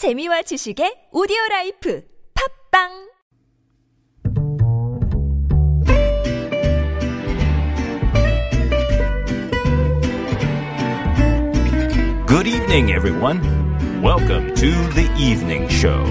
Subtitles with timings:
[0.00, 2.02] 재미와 지식의 오디오 라이프
[2.72, 2.88] 팟빵
[12.26, 13.42] Good evening, everyone.
[14.02, 16.02] Welcome to the evening show.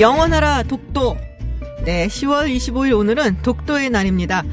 [0.00, 1.14] 영원하라 독도.
[1.84, 4.44] 네, 10월 25일 오늘은 독도의 날입니다.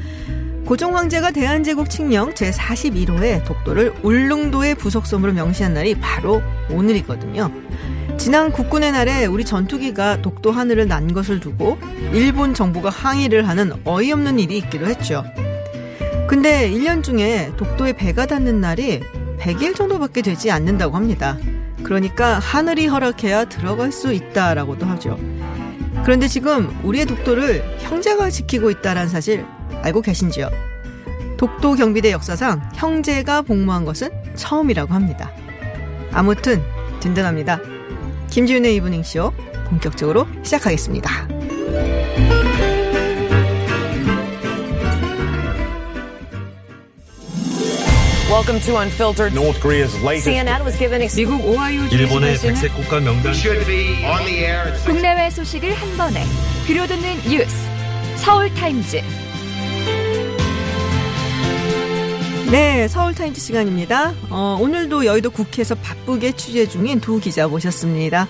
[0.68, 7.50] 고종 황제가 대한제국 칙령 제41호에 독도를 울릉도의 부속섬으로 명시한 날이 바로 오늘이거든요.
[8.18, 11.78] 지난 국군의 날에 우리 전투기가 독도 하늘을 난 것을 두고
[12.12, 15.24] 일본 정부가 항의를 하는 어이없는 일이 있기도 했죠.
[16.28, 19.00] 근데 1년 중에 독도에 배가 닿는 날이
[19.38, 21.38] 100일 정도밖에 되지 않는다고 합니다.
[21.82, 25.18] 그러니까 하늘이 허락해야 들어갈 수 있다라고도 하죠.
[26.04, 29.46] 그런데 지금 우리의 독도를 형제가 지키고 있다는 사실
[29.82, 30.50] 알고 계신지요?
[31.36, 35.30] 독도 경비대 역사상 형제가 복무한 것은 처음이라고 합니다.
[36.12, 36.62] 아무튼
[37.00, 37.60] 든든합니다.
[38.30, 39.32] 김지윤의 이브닝쇼
[39.68, 41.28] 본격적으로 시작하겠습니다.
[48.30, 49.32] Welcome to Unfiltered.
[49.34, 54.04] North Korea's latest CNN was given ex- 미국 오하이오 일본의 백색 국가 명단 should be
[54.04, 56.22] on the air at six 국내외 소식을 한 번에
[56.66, 57.56] 들려듣는 뉴스
[58.16, 59.00] 서울 타임즈
[62.50, 64.14] 네, 서울 타임즈 시간입니다.
[64.30, 68.26] 어, 오늘도 여의도 국회에서 바쁘게 취재 중인 두 기자 모셨습니다.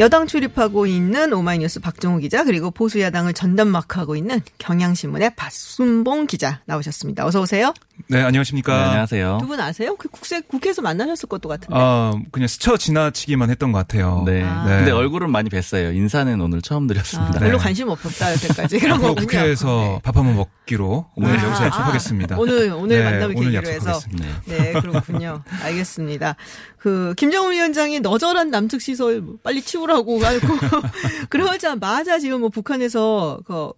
[0.00, 7.26] 여당 출입하고 있는 오마이뉴스 박정호 기자 그리고 보수 야당을 전담마크하고 있는 경향신문의 박순봉 기자 나오셨습니다.
[7.26, 7.74] 어서 오세요.
[8.08, 8.74] 네, 안녕하십니까.
[8.74, 9.38] 네, 안녕하세요.
[9.42, 9.96] 두 분 아세요?
[9.96, 11.74] 그 국세, 국회에서 만나셨을 것도 같은데.
[11.76, 14.22] 아, 그냥 스쳐 지나치기만 했던 것 같아요.
[14.24, 14.42] 네.
[14.42, 14.64] 아.
[14.66, 14.76] 네.
[14.78, 15.94] 근데 얼굴은 많이 뵀어요.
[15.94, 17.38] 인사는 오늘 처음 아, 드렸습니다.
[17.38, 17.62] 별로 네.
[17.64, 19.26] 관심 없었다 여태까지 그런 거군요.
[19.26, 20.00] 국회에서 네.
[20.02, 22.38] 밥 한번 먹기로 오늘 아, 여기서 아, 약속하겠습니다.
[22.38, 24.00] 오늘 오늘 네, 오늘 계기로 해서.
[24.12, 24.26] 네.
[24.46, 25.42] 네 그렇군요.
[25.62, 26.36] 알겠습니다.
[26.80, 30.40] 그 김정은 위원장이 너절한 남측 시설 빨리 치우라고 하고
[31.28, 33.72] 그러자마자 지금 뭐 북한에서 그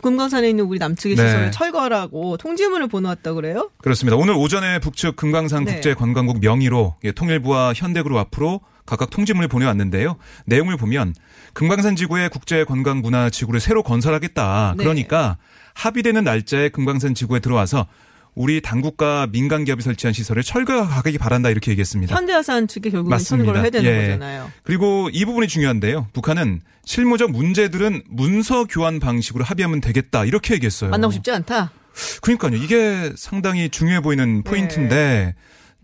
[0.00, 1.26] 금강산에 있는 우리 남측의 네.
[1.26, 3.70] 시설을 철거하라고 통지문을 보내왔다 그래요?
[3.82, 4.16] 그렇습니다.
[4.16, 5.74] 오늘 오전에 북측 금강산 네.
[5.74, 10.16] 국제관광국 명의로 예, 통일부와 현대그룹 앞으로 각각 통지문을 보내왔는데요.
[10.46, 11.14] 내용을 보면
[11.52, 14.74] 금강산 지구의 국제 관광 문화 지구를 새로 건설하겠다.
[14.78, 14.82] 네.
[14.82, 15.36] 그러니까
[15.74, 17.86] 합의되는 날짜에 금강산 지구에 들어와서
[18.34, 22.14] 우리 당국과 민간 기업이 설치한 시설을 철거하기 바란다 이렇게 얘기했습니다.
[22.16, 23.44] 현대화산 측에 결국은 맞습니다.
[23.44, 24.06] 철거를 해야 되는 예.
[24.06, 24.50] 거잖아요.
[24.62, 26.08] 그리고 이 부분이 중요한데요.
[26.12, 30.90] 북한은 실무적 문제들은 문서 교환 방식으로 합의하면 되겠다 이렇게 얘기했어요.
[30.90, 31.72] 만나고 싶지 않다.
[32.22, 32.56] 그러니까요.
[32.56, 35.34] 이게 상당히 중요해 보이는 포인트인데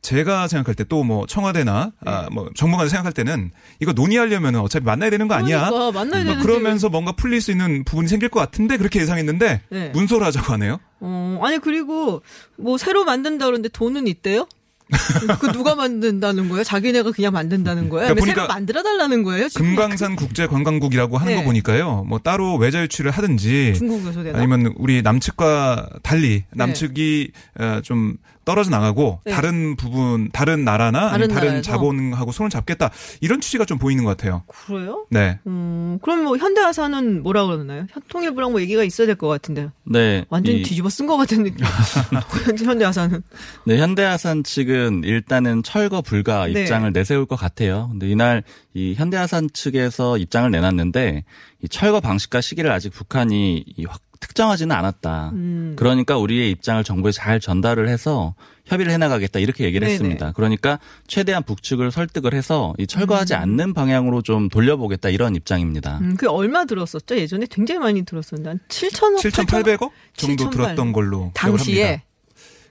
[0.02, 2.10] 제가 생각할 때 또 뭐 청와대나 네.
[2.10, 3.50] 아, 뭐 정부가 생각할 때는
[3.80, 5.68] 이거 논의하려면 어차피 만나야 되는 거 아니야?
[5.70, 9.62] 그러니까 만나야 뭐 되는데 그러면서 뭔가 풀릴 수 있는 부분이 생길 것 같은데 그렇게 예상했는데
[9.70, 9.88] 네.
[9.90, 10.78] 문서로 하자고 하네요.
[11.00, 12.22] 어, 아니 그리고
[12.56, 14.46] 뭐 새로 만든다 그러는데 돈은 있대요?
[15.38, 16.64] 그 누가 만든다는 거예요?
[16.64, 18.14] 자기네가 그냥 만든다는 거예요?
[18.14, 19.48] 그러니까 새로 만들어 달라는 거예요?
[19.50, 21.38] 지금 금강산 국제관광국이라고 하는 네.
[21.38, 22.04] 거 보니까요.
[22.08, 24.38] 뭐 따로 외자 유치를 하든지 중국에서 되나?
[24.38, 28.16] 아니면 우리 남측과 달리 남측이 어, 좀
[28.48, 29.32] 떨어져 나가고 네.
[29.32, 31.60] 다른 부분 다른 나라나 다른 다른?
[31.62, 34.42] 자본하고 손을 잡겠다 이런 취지가 좀 보이는 것 같아요.
[34.46, 35.04] 그래요?
[35.10, 35.38] 네.
[35.46, 37.80] 음, 그럼 뭐 현대화사는 뭐라 그러나요?
[37.90, 40.24] 현- 통일부랑 뭐 얘기가 있어야 될 것 같은데 네.
[40.30, 41.58] 완전히 이- 뒤집어 쓴 것 같은 느낌.
[42.64, 43.22] 현대화사는
[43.66, 46.62] 네, 현대아산 측은 일단은 철거 불가 네.
[46.62, 47.88] 입장을 내세울 것 같아요.
[47.90, 48.42] 근데 이날
[48.72, 51.24] 이 현대아산 측에서 입장을 내놨는데
[51.62, 55.30] 이 철거 방식과 시기를 아직 북한이 이 확- 특정하지는 않았다.
[55.34, 55.74] 음.
[55.76, 58.34] 그러니까 우리의 입장을 정부에 잘 전달을 해서
[58.66, 59.92] 협의를 해나가겠다 이렇게 얘기를 네네.
[59.94, 60.32] 했습니다.
[60.32, 63.40] 그러니까 최대한 북측을 설득을 해서 이 철거하지 음.
[63.40, 65.98] 않는 방향으로 좀 돌려보겠다 이런 입장입니다.
[66.02, 67.16] 음, 그 얼마 들었었죠?
[67.16, 70.50] 예전에 굉장히 많이 들었었는데 한 7천억, 7,800억 정도 7,800.
[70.50, 72.04] 들었던 걸로 기억을 당시에 합니다.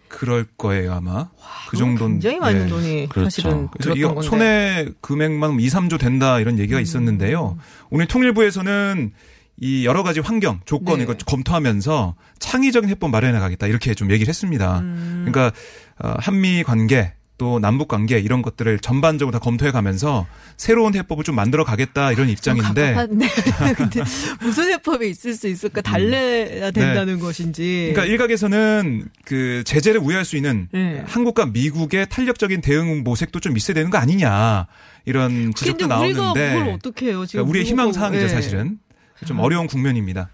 [0.09, 1.29] 그럴 거예요 아마.
[1.69, 2.68] 그 정도 굉장히 많은 네.
[2.68, 3.29] 돈이 그렇죠.
[3.29, 4.28] 사실은 그래서 건데.
[4.28, 7.58] 손해 금액만 2, 3조 된다 이런 얘기가 있었는데요.
[7.90, 9.12] 오늘 통일부에서는
[9.59, 11.03] 이 여러 가지 환경, 조건 네.
[11.03, 14.79] 이거 검토하면서 창의적인 해법 마련해 가겠다 이렇게 좀 얘기를 했습니다.
[14.79, 15.25] 음.
[15.28, 15.57] 그러니까
[16.00, 20.26] 어, 한미 관계 또 남북 관계 이런 것들을 전반적으로 다 검토해 가면서
[20.58, 23.28] 새로운 해법을 좀 만들어 가겠다 이런 입장인데 갑갑한데.
[23.78, 24.03] 근데
[24.41, 25.81] 무슨 해법이 있을 수 있을까?
[25.81, 27.61] 달래야 된다는 것인지.
[27.61, 27.87] 음.
[27.87, 27.93] 네.
[27.93, 31.03] 그러니까 일각에서는 그 제재를 우회할 수 있는 네.
[31.05, 34.67] 한국과 미국의 탄력적인 대응 모색도 좀 있어야 되는 거 아니냐
[35.05, 37.26] 이런 지적도 근데 우리가 나오는데 뭘 어떻게 해요?
[37.26, 38.28] 지금 그러니까 우리의 희망 사항이죠 예.
[38.28, 38.79] 사실은
[39.25, 40.29] 좀 어려운 국면입니다.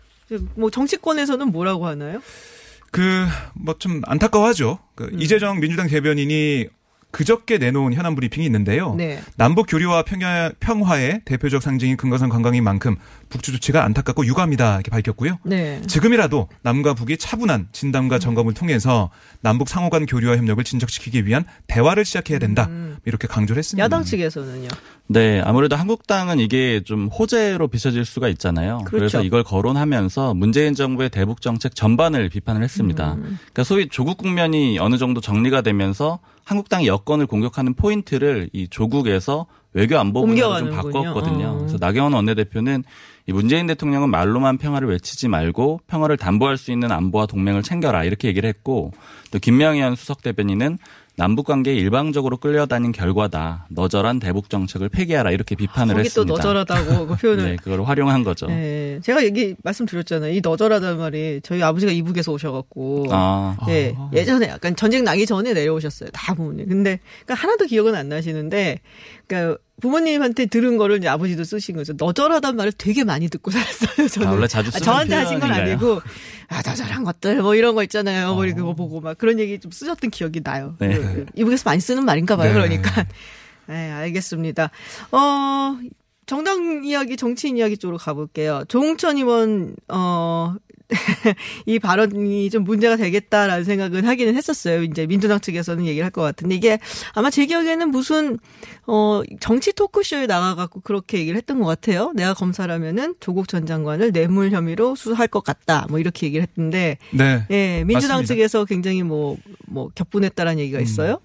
[0.55, 2.21] 뭐 정치권에서는 뭐라고 하나요?
[2.91, 3.25] 그
[3.55, 4.79] 뭐 좀 안타까워하죠.
[4.95, 5.21] 그 음.
[5.21, 6.67] 이재정 민주당 대변인이
[7.11, 8.95] 그저께 내놓은 현안 브리핑이 있는데요.
[8.95, 9.21] 네.
[9.37, 12.95] 남북 교류와 평야, 평화의 대표적 상징인 금강산 관광인 만큼
[13.33, 15.39] 북주 조치가 안타깝고 유감이다 이렇게 밝혔고요.
[15.43, 15.81] 네.
[15.87, 19.09] 지금이라도 남과 북이 차분한 진담과 점검을 통해서
[19.41, 22.69] 남북 상호 간 교류와 협력을 진척시키기 위한 대화를 시작해야 된다.
[23.05, 23.83] 이렇게 강조를 했습니다.
[23.83, 24.67] 야당 측에서는요.
[25.07, 28.77] 네, 아무래도 한국당은 이게 좀 호재로 비춰질 수가 있잖아요.
[28.85, 28.97] 그렇죠.
[28.97, 33.13] 그래서 이걸 거론하면서 문재인 정부의 대북 정책 전반을 비판을 했습니다.
[33.15, 33.39] 음.
[33.39, 39.97] 그러니까 소위 조국 국면이 어느 정도 정리가 되면서 한국당이 여권을 공격하는 포인트를 이 조국에서 외교
[39.97, 40.71] 안보 분야로 좀.
[40.71, 41.47] 바꿨거든요.
[41.47, 41.57] 어.
[41.57, 42.83] 그래서 나경원 원내대표는
[43.27, 48.27] 이 문재인 대통령은 말로만 평화를 외치지 말고 평화를 담보할 수 있는 안보와 동맹을 챙겨라 이렇게
[48.27, 48.91] 얘기를 했고
[49.31, 50.77] 또 김명현 수석 대변인은
[51.15, 53.67] 남북 관계에 일방적으로 끌려다닌 결과다.
[53.69, 56.33] 너절한 대북 정책을 폐기하라 이렇게 비판을 거기 또 했습니다.
[56.33, 57.43] 너절하다고 그 표현을.
[57.43, 58.47] 네, 그걸 활용한 거죠.
[58.47, 58.99] 네.
[59.03, 60.33] 제가 얘기 말씀드렸잖아요.
[60.33, 63.07] 이 너절하다는 말이 저희 아버지가 이북에서 오셔갖고.
[63.11, 66.09] 아, 예, 예전에 약간 전쟁 나기 전에 내려오셨어요.
[66.11, 66.67] 다 부모님.
[66.67, 68.79] 근데, 그러니까 하나도 기억은 안 나시는데,
[69.27, 71.91] 그러니까 부모님한테 들은 거를 이제 아버지도 쓰신 거죠.
[71.97, 74.07] 너절하단 말을 되게 많이 듣고 살았어요.
[74.07, 74.27] 저는.
[74.29, 75.51] 아, 원래 자주 쓰는 저한테 하신 건?
[75.51, 76.01] 아니고,
[76.47, 78.33] 아, 너절한 것들, 뭐 이런 거 있잖아요.
[78.33, 80.75] 뭐 이렇게 그거 보고 막 그런 얘기 좀 쓰셨던 기억이 나요.
[80.79, 80.95] 네.
[80.95, 82.47] 그, 이북에서 많이 쓰는 말인가 봐요.
[82.47, 82.53] 네.
[82.53, 83.05] 그러니까.
[83.67, 84.71] 네, 알겠습니다.
[85.11, 85.77] 어,
[86.25, 88.63] 정당 이야기, 정치인 이야기 쪽으로 가볼게요.
[88.67, 90.55] 조홍천 의원, 어,
[91.65, 94.83] 이 발언이 좀 문제가 되겠다라는 생각은 하기는 했었어요.
[94.83, 96.77] 이제 민주당 측에서는 얘기를 할 것 같은데 이게
[97.13, 98.37] 아마 제 기억에는 무슨
[98.85, 102.11] 어 정치 토크쇼에 나가갖고 그렇게 얘기를 했던 것 같아요.
[102.13, 105.87] 내가 검사라면은 조국 전 장관을 뇌물 혐의로 수사할 것 같다.
[105.89, 107.43] 뭐 이렇게 얘기를 했는데 네.
[107.49, 108.27] 예 민주당 맞습니다.
[108.35, 111.19] 측에서 굉장히 뭐뭐 격분했다라는 얘기가 있어요.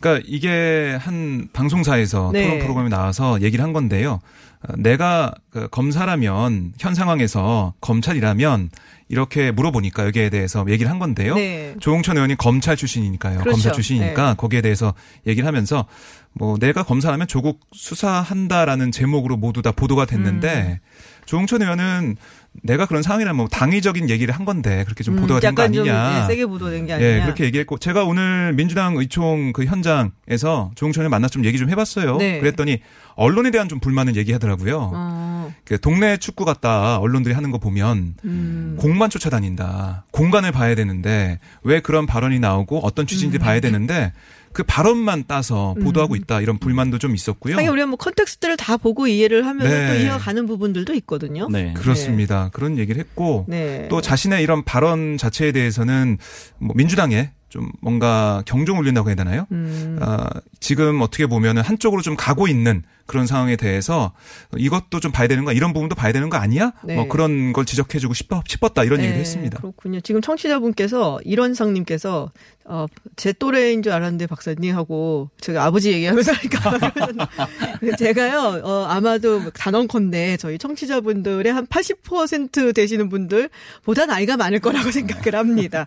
[0.00, 2.44] 그러니까 이게 한 방송사에서 네.
[2.44, 4.20] 토론 프로그램에 나와서 얘기를 한 건데요.
[4.62, 8.70] 어, 내가 그 검사라면 현 상황에서 검찰이라면
[9.08, 11.34] 이렇게 물어보니까 여기에 대해서 얘기를 한 건데요.
[11.34, 11.74] 네.
[11.78, 13.40] 조홍천 의원이 검찰 출신이니까요.
[13.40, 13.50] 그렇죠.
[13.50, 14.34] 검사 출신이니까 네.
[14.36, 14.94] 거기에 대해서
[15.26, 15.86] 얘기를 하면서
[16.32, 20.88] 뭐 내가 검사라면 조국 수사한다라는 제목으로 모두 다 보도가 됐는데 음.
[21.26, 22.16] 조홍천 의원은
[22.62, 25.88] 내가 그런 상황이라면 뭐 당위적인 얘기를 한 건데 그렇게 좀 음, 보도가 된거 약간 좀
[25.88, 26.22] 아니냐.
[26.22, 27.10] 예, 세게 보도된 게 아니냐.
[27.10, 32.16] 예, 그렇게 얘기했고 제가 오늘 민주당 의총 그 현장에서 조홍천을 만나서 좀 얘기 좀 해봤어요.
[32.18, 32.38] 네.
[32.38, 32.80] 그랬더니
[33.16, 34.90] 언론에 대한 좀 불만을 얘기하더라고요.
[34.94, 38.76] 어, 그 동네 축구 갔다 언론들이 하는 거 보면 음.
[38.78, 40.04] 공만 쫓아다닌다.
[40.12, 43.40] 공간을 봐야 되는데 왜 그런 발언이 나오고 어떤 취지인지 음.
[43.40, 44.12] 봐야 되는데
[44.54, 47.56] 그 발언만 따서 보도하고 있다 이런 불만도 좀 있었고요.
[47.56, 49.88] 하긴 우리가 뭐 context를 다 보고 이해를 하면 네.
[49.88, 51.48] 또 이해가 가는 부분들도 있거든요.
[51.50, 51.74] 네.
[51.76, 52.50] 그렇습니다.
[52.52, 53.88] 그런 얘기를 했고 네.
[53.90, 56.18] 또 자신의 이런 발언 자체에 대해서는
[56.58, 59.46] 뭐 민주당에 좀 뭔가 경종 울린다고 해야 되나요?
[59.52, 59.96] 음.
[60.02, 60.26] 어,
[60.58, 64.12] 지금 어떻게 보면은 한쪽으로 좀 가고 있는 그런 상황에 대해서
[64.56, 66.72] 이것도 좀 봐야 되는 거 이런 부분도 봐야 되는 거 아니야?
[66.82, 66.96] 네.
[66.96, 69.58] 뭐 그런 걸 지적해주고 싶어, 싶었다 이런 얘기도 네, 했습니다.
[69.58, 70.00] 그렇군요.
[70.00, 72.32] 지금 청취자분께서 이런상님께서
[72.66, 72.86] 어,
[73.16, 77.28] 제 또래인 줄 알았는데 박사님하고 제가 아버지 얘기하면서 하니까.
[77.98, 83.50] 제가요 어, 아마도 단언컨대 저희 청취자분들의 한 80% 되시는 분들
[83.84, 85.86] 보다 나이가 많을 거라고 생각을 합니다.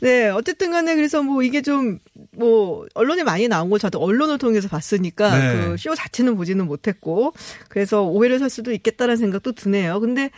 [0.00, 1.98] 네 어쨌든간에 그래서 뭐 이게 좀
[2.36, 5.68] 뭐 언론에 많이 나온 거 저도 언론을 통해서 봤으니까 네.
[5.70, 7.32] 그쇼 자체는 보지는 못했고
[7.68, 10.00] 그래서 오해를 살 수도 있겠다라는 생각도 드네요.
[10.00, 10.30] 근데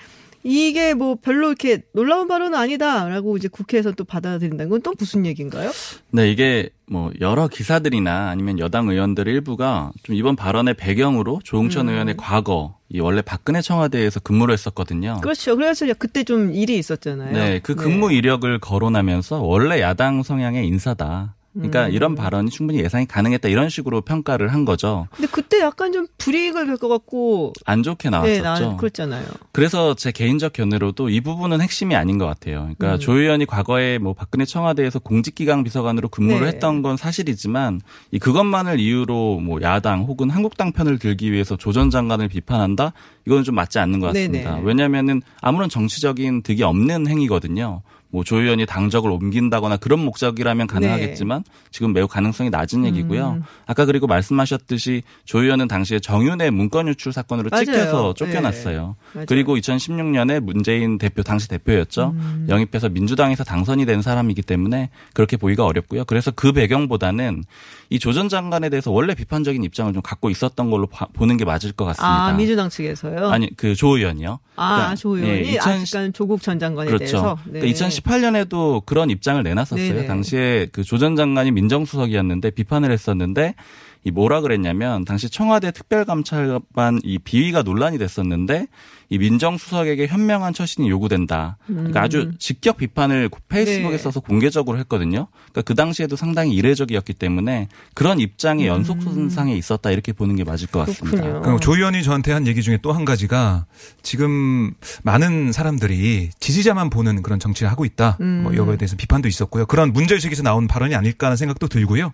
[0.44, 5.70] 이게 뭐 별로 이렇게 놀라운 발언은 아니다라고 이제 국회에서 또 받아들인다는 건 또 무슨 얘기인가요?
[6.11, 11.94] 네, 이게 뭐 여러 기사들이나 아니면 여당 의원들 일부가 좀 이번 발언의 배경으로 조홍천 음.
[11.94, 15.20] 의원의 과거, 이 원래 박근혜 청와대에서 근무를 했었거든요.
[15.23, 15.56] 그렇죠.
[15.56, 17.32] 그래서 그때 좀 일이 있었잖아요.
[17.32, 21.35] 네, 그 근무 이력을 거론하면서 원래 야당 성향의 인사다.
[21.55, 21.93] 그러니까 음.
[21.93, 25.06] 이런 발언이 충분히 예상이 가능했다 이런 식으로 평가를 한 거죠.
[25.15, 28.71] 근데 그때 약간 좀 불이익을 볼것 같고 안 좋게 네, 나왔었죠.
[28.73, 29.25] 나 그랬잖아요.
[29.52, 32.62] 그래서 제 개인적 견해로도 이 부분은 핵심이 아닌 것 같아요.
[32.76, 32.99] 그러니까 음.
[32.99, 36.47] 조 의원이 과거에 뭐 박근혜 청와대에서 공직기강 비서관으로 근무를 네.
[36.49, 41.90] 했던 건 사실이지만 이 그것만을 이유로 뭐 야당 혹은 한국당 편을 들기 위해서 조 전
[41.90, 42.93] 장관을 비판한다?
[43.26, 44.55] 이거는 좀 맞지 않는 것 같습니다.
[44.55, 44.62] 네네.
[44.64, 47.83] 왜냐하면은 아무런 정치적인 득이 없는 행위거든요.
[48.14, 51.42] 뭐조 의원이 당적을 옮긴다거나 그런 목적이라면 가능하겠지만
[51.73, 53.38] 지금 매우 가능성이 낮은 얘기고요.
[53.38, 53.42] 음.
[53.66, 57.64] 아까 그리고 말씀하셨듯이 조 의원은 당시에 정윤의 문건 유출 사건으로 맞아요.
[57.64, 58.25] 찍혀서 네.
[58.25, 58.97] 쫓겨났어요.
[59.14, 59.26] 맞아요.
[59.26, 62.14] 그리고 2016년에 문재인 대표 당시 대표였죠.
[62.14, 62.47] 음.
[62.49, 66.04] 영입해서 민주당에서 당선이 된 사람이기 때문에 그렇게 보기가 어렵고요.
[66.04, 67.42] 그래서 그 배경보다는
[67.91, 71.45] 이 조 전 장관에 대해서 원래 비판적인 입장을 좀 갖고 있었던 걸로 봐- 보는 게
[71.45, 72.26] 맞을 것 같습니다.
[72.26, 73.29] 아 민주당 측에서요.
[73.29, 74.38] 아니 그 조 의원이요.
[74.57, 76.99] 아, 그러니까, 조 의원이 예, 2010 아직까지 조국 전 장관에 그렇죠.
[77.05, 77.38] 대해서.
[77.47, 77.61] 네.
[77.61, 79.95] 그러니까 2018년에도 그런 입장을 내놨었어요.
[79.95, 80.07] 네네.
[80.07, 83.55] 당시에 그 조 전 장관이 민정수석이었는데 비판을 했었는데
[84.04, 88.66] 이 뭐라 그랬냐면 당시 청와대 특별감찰관 이 비위가 논란이 됐었는데
[89.11, 91.58] 이 민정수석에게 현명한 처신이 요구된다.
[91.66, 93.99] 그러니까 아주 직격 비판을 페이스북에 네.
[93.99, 95.28] 써서 공개적으로 했거든요.
[95.32, 100.87] 그러니까 그 당시에도 상당히 이례적이었기 때문에 그런 입장이 연속선상에 있었다 이렇게 보는 게 맞을 것
[100.87, 101.40] 같습니다.
[101.42, 103.66] 그조 의원이 저한테 한 얘기 중에 또 한 가지가
[104.02, 108.18] 지금 많은 사람들이 지지자만 보는 그런 정치를 하고 있다.
[108.20, 109.66] 뭐 이거에 대해서 비판도 있었고요.
[109.66, 112.12] 그런 문제의식에서 나온 발언이 아닐까 하는 생각도 들고요.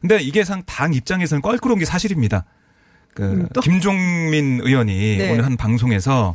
[0.00, 2.44] 근데 이게 상 당 입장에서는 껄끄러운 게 사실입니다.
[3.14, 5.32] 그 김종민 의원이 네.
[5.32, 6.34] 오늘 한 방송에서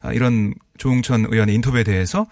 [0.00, 2.26] 아, 이런 조홍천 의원의 인터뷰에 대해서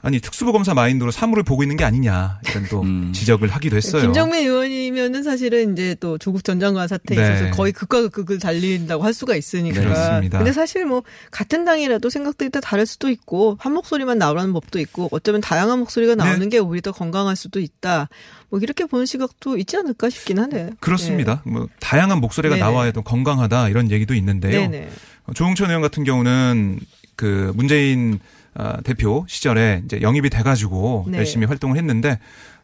[0.00, 3.12] 아니 특수부 검사 마인드로 사물을 보고 있는 게 아니냐 이런 또 음.
[3.12, 4.02] 지적을 하기도 했어요.
[4.02, 7.34] 김정민 의원이면은 사실은 이제 또 조국 전 장관 사태에 네.
[7.34, 9.80] 있어서 거의 극과 극을 달린다고 할 수가 있으니까.
[9.80, 10.38] 네, 그렇습니다.
[10.38, 15.08] 근데 사실 뭐 같은 당이라도 생각들이 다 다를 수도 있고 한 목소리만 나오라는 법도 있고
[15.10, 16.24] 어쩌면 다양한 목소리가 네.
[16.24, 18.08] 나오는 게 오히려 더 건강할 수도 있다.
[18.50, 20.70] 뭐 이렇게 보는 시각도 있지 않을까 싶긴 하네.
[20.80, 21.42] 그렇습니다.
[21.44, 22.64] 뭐 다양한 목소리가 네네.
[22.64, 24.60] 나와야 또 건강하다 이런 얘기도 있는데요.
[24.60, 24.88] 네네.
[25.26, 26.78] 어, 조홍천 의원 같은 경우는
[27.16, 28.37] 그 문재인 아,
[28.84, 31.18] 대표 시절에 이제 영입이 돼가지고 네.
[31.18, 32.18] 열심히 활동을 했는데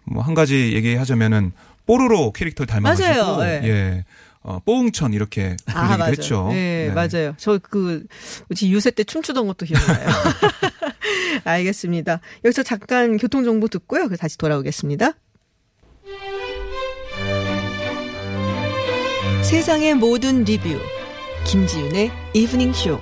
[0.05, 1.53] 뭐 한 가지 얘기하자면은
[1.87, 3.37] 뽀로로 캐릭터를 닮아가지고 맞아요.
[3.39, 3.61] 네.
[3.69, 4.05] 예.
[4.43, 6.11] 어, 뽀응천 이렇게 아, 불리기도 맞아요.
[6.11, 6.49] 했죠.
[6.51, 6.93] 네, 네.
[6.95, 7.35] 맞아요.
[7.39, 8.05] 저 그,
[8.63, 10.07] 유세 때 춤추던 것도 기억나요.
[11.45, 12.21] 알겠습니다.
[12.45, 14.09] 여기서 잠깐 교통 정보 듣고요.
[14.09, 15.13] 그 다시 돌아오겠습니다.
[19.43, 20.79] 세상의 모든 리뷰.
[21.47, 23.01] 김지윤의 이브닝 쇼.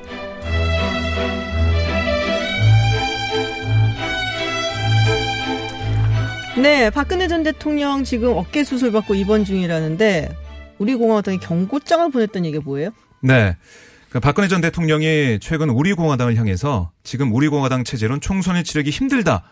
[6.57, 10.37] 네, 박근혜 전 대통령 지금 어깨 수술 받고 입원 중이라는데
[10.79, 12.91] 우리 공화당이 경고장을 보냈던 얘기가 뭐예요?
[13.21, 13.57] 네.
[14.11, 19.45] 그 박근혜 전 대통령이 최근 우리 공화당을 향해서 지금 우리 공화당 체제로는 총선을 치르기 힘들다.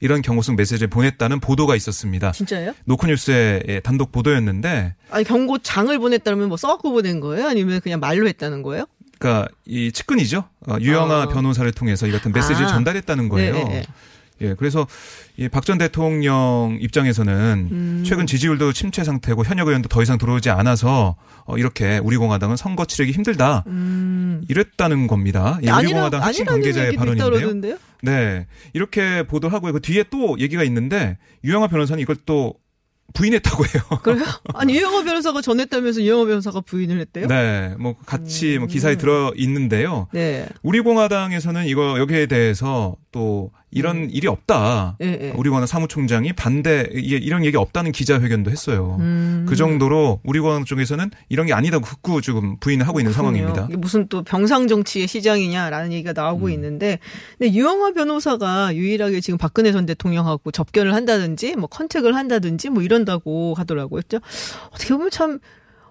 [0.00, 2.32] 이런 경고성 메시지를 보냈다는 보도가 있었습니다.
[2.32, 2.74] 진짜예요?
[2.84, 7.46] 노컷뉴스의 단독 보도였는데 아니 경고장을 보냈다면 뭐 써갖고 보낸 거예요?
[7.46, 8.86] 아니면 그냥 말로 했다는 거예요?
[9.18, 10.44] 그러니까 이 측근이죠.
[10.68, 11.28] 어, 유영아 아.
[11.28, 12.68] 변호사를 통해서 이 같은 메시지를 아.
[12.68, 13.54] 전달했다는 거예요.
[13.54, 13.82] 네, 네, 네.
[14.42, 14.86] 예, 그래서
[15.38, 18.02] 이 박 전 대통령 입장에서는 음.
[18.06, 22.84] 최근 지지율도 침체 상태고 현역 의원도 더 이상 들어오지 않아서 어, 이렇게 우리 공화당은 선거
[22.84, 23.64] 치르기 힘들다.
[24.48, 25.58] 이랬다는 겁니다.
[25.62, 25.74] 예, 우리 음.
[25.76, 27.76] 아니라, 공화당 핵심 관계자의 발언인데요.
[28.02, 29.72] 네, 이렇게 보도하고요.
[29.72, 32.54] 그 뒤에 또 얘기가 있는데 유영아 변호사는 이걸 또
[33.14, 33.82] 부인했다고 해요.
[34.02, 34.24] 그래요?
[34.54, 37.26] 아니 유영호 변호사가 전했다면서 유영호 변호사가 부인을 했대요?
[37.28, 38.68] 네, 뭐 같이 뭐 음.
[38.68, 40.08] 기사에 들어 있는데요.
[40.12, 40.48] 네.
[40.62, 44.98] 우리 공화당에서는 이거 여기에 대해서 또 이런 일이 없다.
[45.02, 45.32] 예, 예.
[45.34, 48.98] 우리 공화당 사무총장이 반대 이런 얘기 없다는 기자회견도 했어요.
[49.00, 49.46] 음.
[49.48, 53.34] 그 정도로 우리 공화당 쪽에서는 이런 게 아니다고 극구 지금 부인을 하고 있는 그렇군요.
[53.34, 53.66] 상황입니다.
[53.68, 56.50] 이게 무슨 또 병상 정치의 시장이냐라는 얘기가 나오고 음.
[56.52, 56.98] 있는데,
[57.38, 63.54] 근데 유영하 변호사가 유일하게 지금 박근혜 전 대통령하고 접견을 한다든지, 뭐 컨택을 한다든지, 뭐 이런다고
[63.56, 64.02] 하더라고요.
[64.02, 64.18] 그죠?
[64.70, 65.40] 어떻게 보면 참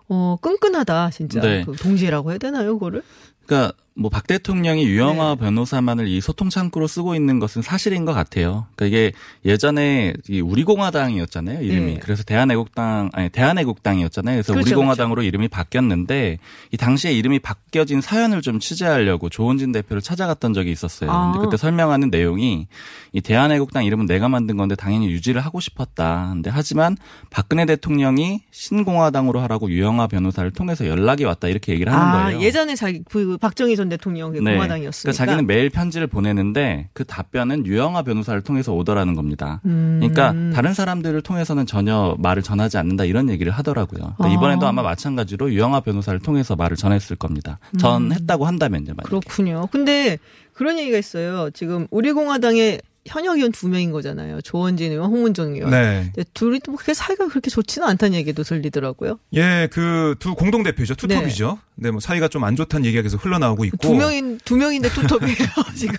[0.07, 1.39] 어, 끈끈하다, 진짜.
[1.39, 1.63] 네.
[1.65, 3.01] 그 동지라고 해야 되나요, 그거를?
[3.45, 5.41] 그러니까 뭐박 대통령이 유영아 네.
[5.41, 8.67] 변호사만을 이 소통 창구로 쓰고 있는 것은 사실인 것 같아요.
[8.75, 9.11] 그러니까 이게
[9.43, 11.93] 예전에 이 우리공화당이었잖아요 이름이.
[11.95, 11.99] 네.
[12.01, 14.35] 그래서 대한애국당 아니 대한애국당이었잖아요.
[14.35, 16.37] 그래서 그렇죠, 우리공화당으로 이름이 바뀌었는데
[16.71, 21.11] 이 당시에 이름이 바뀌어진 사연을 좀 취재하려고 조원진 대표를 찾아갔던 적이 있었어요.
[21.11, 21.31] 아.
[21.33, 22.67] 근데 그때 설명하는 내용이
[23.11, 26.29] 이 대한애국당 이름은 내가 만든 건데 당연히 유지를 하고 싶었다.
[26.31, 26.95] 근데 하지만
[27.29, 32.41] 박근혜 대통령이 신공화당으로 하라고 유영아 변호사를 통해서 연락이 왔다 이렇게 얘기를 하는 아, 거예요.
[32.41, 34.53] 예전에 자기, 그 박정희 전 대통령 그 네.
[34.53, 35.11] 공화당이었으니까.
[35.11, 39.59] 그러니까 자기는 매일 편지를 보내는데 그 답변은 유영아 변호사를 통해서 오더라는 겁니다.
[39.65, 39.97] 음.
[39.99, 44.13] 그러니까 다른 사람들을 통해서는 전혀 말을 전하지 않는다 이런 얘기를 하더라고요.
[44.17, 44.29] 그러니까 아.
[44.29, 47.57] 이번에도 아마 마찬가지로 유영아 변호사를 통해서 말을 전했을 겁니다.
[47.79, 48.93] 전했다고 한다면요.
[48.95, 49.01] 만약에.
[49.01, 49.19] 음.
[49.19, 49.67] 그렇군요.
[49.71, 50.19] 근데
[50.53, 51.49] 그런 얘기가 있어요.
[51.51, 54.41] 지금 우리 공화당의 현역 의원 두 명인 거잖아요.
[54.41, 55.71] 조원진 의원, 홍문정 의원.
[55.71, 56.11] 네.
[56.35, 59.17] 둘이 또 그렇게 사이가 그렇게 좋지는 않다는 얘기도 들리더라고요.
[59.33, 60.93] 예, 그 두 공동 대표죠.
[60.95, 61.57] 투톱이죠.
[61.75, 61.89] 네.
[61.91, 63.77] 뭐 사이가 좀 안 좋다는 얘기가 계속 흘러나오고 있고.
[63.79, 65.95] 두 명인 두 명인데 투톱이에요 지금.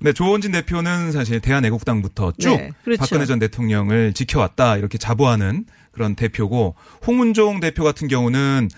[0.00, 3.00] 네, 조원진 대표는 사실 대한애국당부터 쭉 네, 그렇죠.
[3.00, 6.76] 박근혜 전 대통령을 지켜왔다 이렇게 자부하는 그런 대표고
[7.06, 8.68] 홍문종 대표 같은 경우는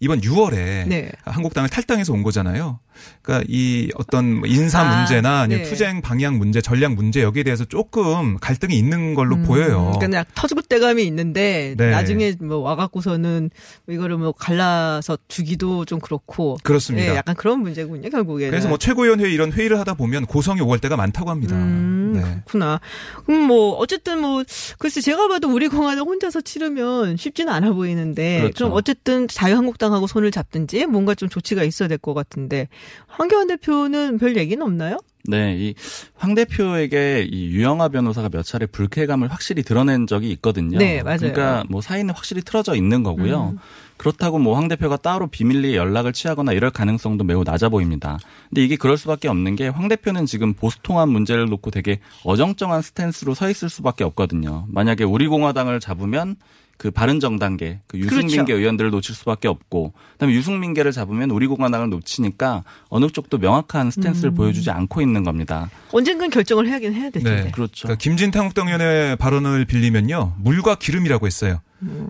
[0.00, 1.12] 이번 6월에 네.
[1.24, 2.80] 한국당을 탈당해서 온 거잖아요.
[3.22, 5.68] 그러니까 이 어떤 뭐 인사 아, 문제나 아니면 네.
[5.70, 9.92] 투쟁 방향 문제, 전략 문제 여기에 대해서 조금 갈등이 있는 걸로 보여요.
[9.98, 11.90] 그러니까 그냥 터줏대감이 있는데 네.
[11.90, 13.50] 나중에 뭐 와갖고서는
[13.86, 16.58] 뭐 이거를 뭐 갈라서 주기도 좀 그렇고.
[16.62, 17.12] 그렇습니다.
[17.12, 18.50] 네, 약간 그런 문제군요 결국에는.
[18.50, 21.56] 그래서 뭐 최고위원회 이런 회의를 하다 보면 고성이 오갈 때가 많다고 합니다.
[21.56, 22.20] 음, 네.
[22.22, 22.80] 그렇구나.
[23.24, 24.42] 그럼 뭐 어쨌든 뭐
[24.78, 28.64] 글쎄 제가 봐도 우리 공화당 혼자서 치르면 쉽지는 않아 보이는데 그렇죠.
[28.66, 32.68] 그럼 어쨌든 자유한국당하고 손을 잡든지 뭔가 좀 조치가 있어야 될 것 같은데
[33.08, 34.98] 황교안 대표는 별 얘기는 없나요?
[35.24, 35.74] 네, 이
[36.20, 40.78] 황 대표에게 이 유영아 변호사가 몇 차례 불쾌감을 확실히 드러낸 적이 있거든요.
[40.78, 41.18] 네, 맞아요.
[41.18, 43.50] 그러니까 뭐 사이는 확실히 틀어져 있는 거고요.
[43.54, 43.58] 음.
[44.02, 48.18] 그렇다고 뭐 황 대표가 따로 비밀리에 연락을 취하거나 이럴 가능성도 매우 낮아 보입니다.
[48.50, 53.34] 근데 이게 그럴 수밖에 없는 게 황 대표는 지금 보수통합 문제를 놓고 되게 어정쩡한 스탠스로
[53.34, 54.66] 서 있을 수밖에 없거든요.
[54.68, 56.34] 만약에 우리 공화당을 잡으면
[56.78, 58.58] 그 바른정당계, 그 유승민계 그렇죠.
[58.58, 64.34] 의원들을 놓칠 수밖에 없고, 그다음에 유승민계를 잡으면 우리 공화당을 놓치니까 어느 쪽도 명확한 스탠스를 음.
[64.34, 65.70] 보여주지 않고 있는 겁니다.
[65.92, 67.44] 언젠간 결정을 해야긴 해야 될 텐데.
[67.44, 67.50] 네.
[67.52, 67.82] 그렇죠.
[67.86, 70.34] 그러니까 김진태 한국당 의원의 발언을 빌리면요.
[70.38, 71.60] 물과 기름이라고 했어요.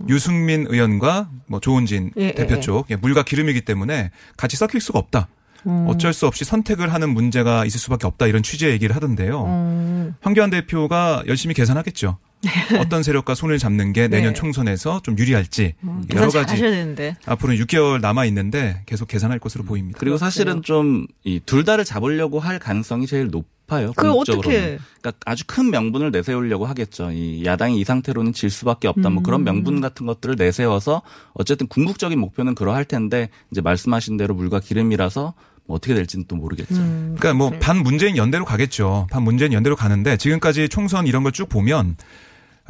[0.09, 2.11] 유승민 의원과 뭐 조은진 음.
[2.17, 2.61] 예, 대표 예, 예.
[2.61, 5.29] 쪽 예, 물과 기름이기 때문에 같이 섞일 수가 없다.
[5.67, 5.87] 음.
[5.89, 9.45] 어쩔 수 없이 선택을 하는 문제가 있을 수밖에 없다 이런 취지의 얘기를 하던데요.
[9.45, 10.15] 음.
[10.21, 12.19] 황교안 대표가 열심히 계산하겠죠.
[12.81, 14.39] 어떤 세력과 손을 잡는 게 내년 네.
[14.41, 15.75] 총선에서 좀 유리할지
[16.09, 17.17] 계산 여러 잘 가지 하셔야 되는데.
[17.27, 19.99] 앞으로 6개월 남아 있는데 계속 계산할 것으로 보입니다.
[20.01, 23.93] 그리고 사실은 좀이둘 다를 잡으려고 할 가능성이 제일 높아요.
[23.93, 24.59] 궁극적으로는.
[24.59, 27.11] 어떻게- 그러니까 아주 큰 명분을 내세우려고 하겠죠.
[27.13, 29.09] 이 야당이 이 상태로는 질 수밖에 없다.
[29.11, 29.23] 뭐 음.
[29.23, 31.03] 그런 명분 같은 것들을 내세워서
[31.35, 35.35] 어쨌든 궁극적인 목표는 그러할 텐데 이제 말씀하신 대로 물과 기름이라서
[35.67, 36.75] 뭐 어떻게 될지는 또 모르겠죠.
[36.75, 37.15] 음.
[37.17, 39.07] 그러니까 뭐 반 문재인 연대로 가겠죠.
[39.11, 41.97] 반 문재인 연대로 가는데 지금까지 총선 이런 걸 쭉 보면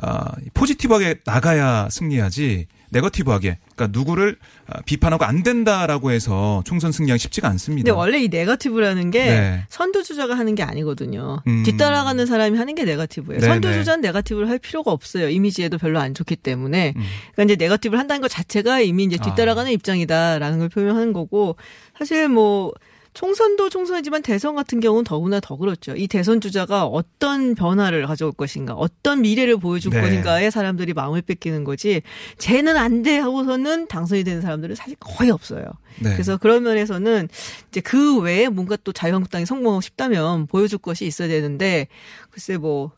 [0.01, 7.49] 아, 포지티브하게 나가야 승리하지 네거티브하게 그러니까 누구를 아, 비판하고 안 된다라고 해서 총선 승리하기 쉽지가
[7.49, 7.87] 않습니다.
[7.87, 9.65] 근데 원래 이 네거티브라는 게 네.
[9.69, 11.43] 선두 주자가 하는 게 아니거든요.
[11.47, 11.63] 음.
[11.63, 13.41] 뒤따라가는 사람이 하는 게 네거티브예요.
[13.41, 15.29] 네, 선두 주자는 네거티브를 할 필요가 없어요.
[15.31, 16.93] 이미지에도 별로 안 좋기 때문에.
[16.97, 17.03] 음.
[17.33, 19.73] 그러니까 이제 네거티브를 한다는 것 자체가 이미 이제 뒤따라가는 아.
[19.73, 21.57] 입장이다라는 걸 표명하는 거고
[21.99, 22.73] 사실 뭐
[23.15, 25.95] 총선도 총선이지만 대선 같은 경우는 더구나 더 그렇죠.
[25.95, 30.01] 이 대선 주자가 어떤 변화를 가져올 것인가, 어떤 미래를 보여줄 네.
[30.01, 32.03] 것인가에 사람들이 마음을 뺏기는 거지.
[32.39, 35.65] 쟤는 안 돼 하고서는 당선이 되는 사람들은 사실 거의 없어요.
[36.01, 36.13] 네.
[36.13, 37.29] 그래서 그런 면에서는
[37.69, 41.89] 이제 그 외에 뭔가 또 자유한국당이 성공하고 싶다면 보여줄 것이 있어야 되는데
[42.31, 42.93] 글쎄 뭐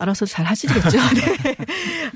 [0.00, 0.98] 알아서 잘 하시겠죠.
[1.14, 1.56] 네.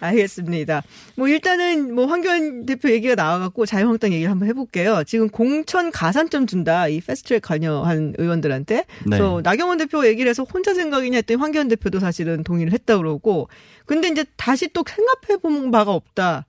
[0.00, 0.82] 알겠습니다.
[1.16, 5.04] 뭐 일단은 뭐 황교안 대표 얘기가 나와갖고 자유한국당 얘기를 한번 해볼게요.
[5.06, 6.88] 지금 공천 가산점 준다.
[6.88, 8.76] 이 패스트트랙 관여한 의원들한테.
[8.76, 8.84] 네.
[9.04, 13.48] 그래서 나경원 대표 얘기를 해서 혼자 생각이냐 했더니 황교안 대표도 사실은 동의를 했다 그러고.
[13.84, 16.46] 근데 이제 다시 또 생각해 본 바가 없다.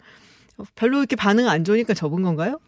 [0.76, 2.60] 별로 이렇게 반응 안 좋으니까 접은 건가요?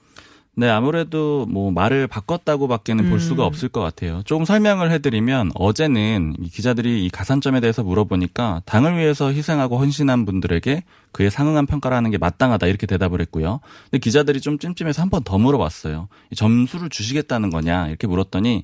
[0.59, 3.09] 네, 아무래도 뭐 말을 바꿨다고밖에는 음.
[3.11, 4.23] 볼 수가 없을 것 같아요.
[4.25, 10.83] 조금 설명을 해드리면 어제는 이 기자들이 이 가산점에 대해서 물어보니까 당을 위해서 희생하고 헌신한 분들에게
[11.11, 13.59] 그에 상응한 평가를 하는 게 마땅하다 이렇게 대답을 했고요.
[13.91, 16.07] 근데 기자들이 좀 찜찜해서 한 번 더 물어봤어요.
[16.31, 18.63] 이 점수를 주시겠다는 거냐 이렇게 물었더니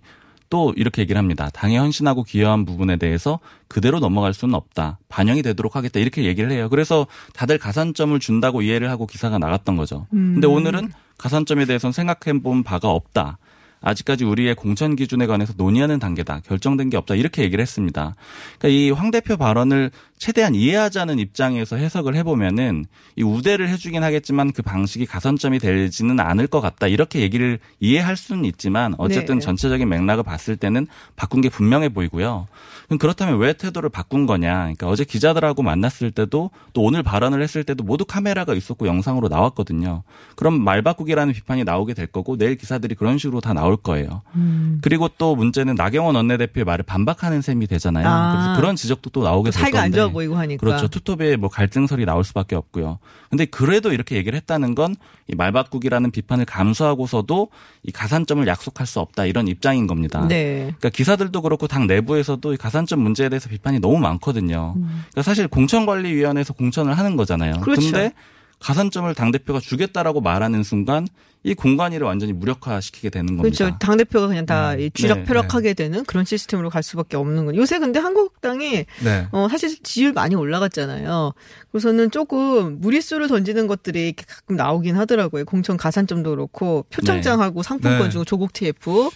[0.50, 1.50] 또 이렇게 얘기를 합니다.
[1.54, 4.98] 당에 헌신하고 기여한 부분에 대해서 그대로 넘어갈 수는 없다.
[5.10, 6.00] 반영이 되도록 하겠다.
[6.00, 6.70] 이렇게 얘기를 해요.
[6.70, 10.08] 그래서 다들 가산점을 준다고 이해를 하고 기사가 나갔던 거죠.
[10.12, 13.38] 근데 오늘은 가산점에 대해서는 생각해 본 바가 없다.
[13.86, 16.40] 아직까지 우리의 공천 기준에 관해서 논의하는 단계다.
[16.48, 17.16] 결정된 게 없다.
[17.16, 18.16] 이렇게 얘기를 했습니다.
[18.58, 22.86] 그러니까 이 황 대표 발언을 최대한 이해하자는 입장에서 해석을 해보면은
[23.18, 26.88] 이 우대를 해주긴 하겠지만 그 방식이 가산점이 되지는 않을 것 같다.
[26.88, 29.42] 이렇게 얘기를 이해할 수는 있지만 어쨌든 네.
[29.42, 32.48] 전체적인 맥락을 봤을 때는 바꾼 게 분명해 보이고요.
[32.88, 34.54] 그럼 그렇다면 왜 태도를 바꾼 거냐?
[34.60, 40.04] 그러니까 어제 기자들하고 만났을 때도 또 오늘 발언을 했을 때도 모두 카메라가 있었고 영상으로 나왔거든요.
[40.36, 44.22] 그럼 말 바꾸기라는 비판이 나오게 될 거고 내일 기사들이 그런 식으로 다 나올 거예요.
[44.36, 44.80] 음.
[44.82, 48.08] 그리고 또 문제는 나경원 원내대표의 말을 반박하는 셈이 되잖아요.
[48.08, 48.32] 아.
[48.34, 49.98] 그래서 그런 지적도 또 나오게 될 사이가 안 건데.
[49.98, 50.60] 좋아 보이고 하니까.
[50.60, 50.88] 그렇죠.
[50.88, 53.00] 투톱에 뭐 갈등설이 나올 수밖에 없고요.
[53.30, 54.96] 근데 그래도 이렇게 얘기를 했다는 건
[55.32, 57.48] 이 말 바꾸기라는 비판을 감수하고서도
[57.84, 60.28] 이 가산점을 약속할 수 없다 이런 입장인 겁니다.
[60.28, 60.64] 네.
[60.78, 64.74] 그러니까 기사들도 그렇고 당 내부에서도 이 가산 점 문제에 대해서 비판이 너무 많거든요.
[64.76, 67.56] 그러니까 사실 공천관리위원회에서 공천을 하는 거잖아요.
[67.56, 67.62] 음.
[67.62, 67.82] 그렇죠.
[67.82, 68.14] 근데
[68.60, 71.08] 가산점을 당 대표가 주겠다라고 말하는 순간
[71.46, 73.58] 이 공관위를 완전히 무력화시키게 되는 겁니다.
[73.58, 73.78] 그렇죠.
[73.78, 77.56] 당 대표가 그냥 다이 네, 쥐락펴락하게 되는 그런 시스템으로 갈 수밖에 없는 거.
[77.56, 79.28] 요새 근데 한국당이 네.
[79.32, 81.34] 어 사실 지지율 많이 올라갔잖아요.
[81.72, 85.44] 그래서는 조금 무리수를 던지는 것들이 가끔 나오긴 하더라고요.
[85.44, 88.10] 공천 가산점도 그렇고 표창장하고 상품권 네.
[88.10, 89.10] 주고 조국 TF.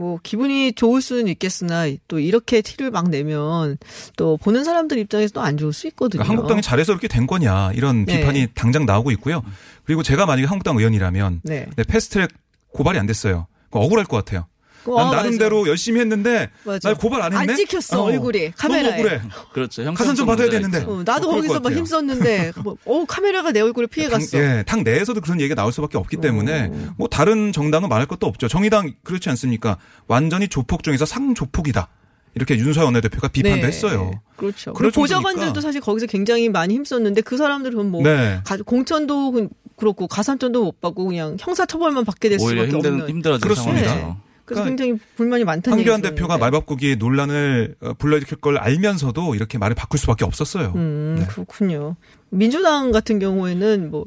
[0.00, 3.76] 뭐 기분이 좋을 수는 있겠으나 또 이렇게 티를 막 내면
[4.16, 6.22] 또 보는 사람들 입장에서 또안 좋을 수 있거든요.
[6.22, 8.16] 그러니까 한국당이 잘해서 이렇게 된 거냐 이런 네.
[8.16, 9.42] 비판이 당장 나오고 있고요.
[9.84, 11.66] 그리고 제가 만약에 한국당 의원이라면 네.
[11.76, 12.30] 네, 패스트트랙
[12.72, 13.46] 고발이 안 됐어요.
[13.70, 14.46] 억울할 것 같아요.
[14.86, 15.16] 어, 난 맞아.
[15.18, 16.88] 나름대로 열심히 했는데 맞아.
[16.88, 17.52] 날 고발 안 했네.
[17.52, 18.52] 안 찍혔어, 얼굴이.
[18.52, 18.90] 카메라에.
[18.90, 19.20] 너무 억울해.
[19.52, 19.82] 그렇죠.
[19.82, 20.78] 형평성 가산점 받아야 되는데.
[20.86, 21.76] 어, 나도 그럴 거기서 것 막.
[21.78, 24.38] 힘썼는데 뭐, 어 카메라가 내 얼굴을 피해갔어.
[24.38, 28.26] 당, 예, 당 내에서도 그런 얘기가 나올 수밖에 없기 때문에 뭐 다른 정당은 말할 것도
[28.26, 28.48] 없죠.
[28.48, 29.76] 정의당 그렇지 않습니까?
[30.06, 31.88] 완전히 조폭 중에서 상조폭이다.
[32.36, 33.66] 이렇게 윤서현 원내대표가 비판도 네.
[33.66, 34.12] 했어요.
[34.36, 34.72] 그렇죠.
[34.72, 35.60] 그리고 보좌관들도.
[35.60, 38.40] 사실 거기서 굉장히 많이 힘썼는데 그 사람들은 뭐 네.
[38.44, 43.08] 가- 공천도 그- 그렇고 가산점도 못 받고 그냥 형사 처벌만 받게 될 수밖에 힘든 없는.
[43.08, 43.88] 힘들어진 그렇습니다.
[43.88, 44.20] 상황이죠.
[44.50, 46.40] 그래서 그러니까 굉장히 불만이 많다는 황교안 대표가 들었는데.
[46.40, 50.72] 말바꾸기 논란을 어, 불러일으킬 걸 알면서도 이렇게 말을 바꿀 수밖에 없었어요.
[50.74, 51.26] 음, 네.
[51.26, 51.94] 그렇군요.
[52.30, 54.04] 민주당 같은 경우에는 뭐,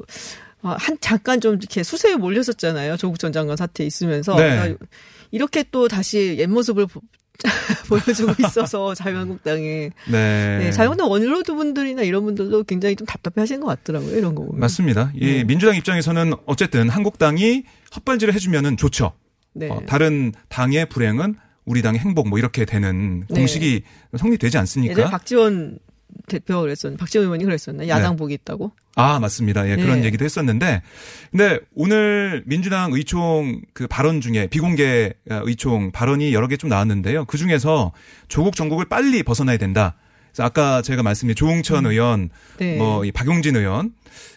[0.62, 2.98] 아, 한, 잠깐 좀 이렇게 수세에 몰렸었잖아요.
[2.98, 4.34] 조국 전 장관 사태 있으면서.
[4.36, 4.50] 네.
[4.50, 4.86] 그러니까
[5.30, 7.00] 이렇게 또 다시 옛 모습을 보,
[7.88, 9.90] 보여주고 있어서 자유한국당에.
[10.10, 10.58] 네.
[10.58, 14.16] 네, 자유한국당 원로드 분들이나 이런 분들도 굉장히 좀 답답해 하시는 것 같더라고요.
[14.16, 14.60] 이런 거 보면.
[14.60, 15.10] 맞습니다.
[15.14, 15.44] 이 네.
[15.44, 17.64] 민주당 입장에서는 어쨌든 한국당이
[17.96, 19.12] 헛발질을 해주면은 좋죠.
[19.54, 19.68] 네.
[19.70, 23.34] 어, 다른 당의 불행은 우리 당의 행복 뭐 이렇게 되는 네.
[23.34, 23.82] 공식이
[24.16, 25.10] 성립되지 예전에 않습니까?
[25.10, 25.78] 박지원
[26.28, 27.88] 대표가 그랬었는데, 박지원 의원이 그랬었나?
[27.88, 28.72] 야당 복이 있다고?
[28.96, 29.68] 아, 맞습니다.
[29.68, 30.06] 예, 그런 네.
[30.06, 30.82] 얘기도 했었는데.
[31.30, 37.24] 근데 오늘 민주당 의총 그 발언 중에 비공개 어, 의총 발언이 여러 개 좀 나왔는데요.
[37.24, 37.92] 그 중에서
[38.28, 39.96] 조국 정국을 빨리 벗어나야 된다.
[40.30, 42.76] 그래서 아까 제가 말씀드린 조홍천 의원, 네.
[42.76, 43.92] 뭐이 박용진 의원,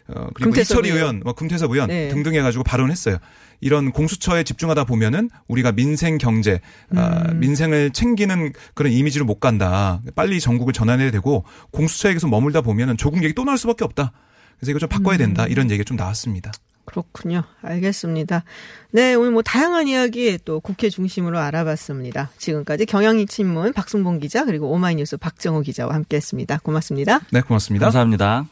[0.07, 0.97] 어, 그리고 이철희 의원.
[0.99, 2.07] 의원, 뭐 금태섭 의원 네.
[2.09, 3.17] 등등 해가지고 발언했어요.
[3.59, 6.59] 이런 공수처에 집중하다 보면은 우리가 민생 경제,
[6.95, 7.39] 아, 음.
[7.39, 10.01] 민생을 챙기는 그런 이미지로 못 간다.
[10.15, 14.11] 빨리 전국을 전환해야 되고 공수처에 계속 머물다 보면은 조국 얘기 또 나올 수밖에 없다.
[14.59, 15.45] 그래서 이거 좀 바꿔야 된다.
[15.45, 15.51] 음.
[15.51, 16.51] 이런 얘기가 좀 나왔습니다.
[16.85, 17.43] 그렇군요.
[17.61, 18.43] 알겠습니다.
[18.91, 22.31] 네, 오늘 뭐 다양한 이야기 또 국회 중심으로 알아봤습니다.
[22.37, 26.59] 지금까지 경향신문 박승봉 기자 그리고 오마이뉴스 박정호 기자와 함께했습니다.
[26.59, 27.19] 고맙습니다.
[27.31, 27.87] 네, 고맙습니다.
[27.87, 28.47] 감사합니다.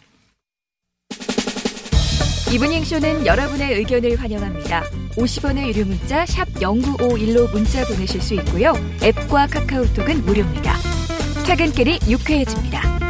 [2.51, 4.83] 이브닝 쇼는 여러분의 의견을 환영합니다.
[5.15, 8.73] 50원의 유료 문자 샵 0951로 문자 보내실 수 있고요.
[9.01, 10.75] 앱과 카카오톡은 무료입니다.
[11.45, 13.04] 퇴근길이 유쾌해집니다.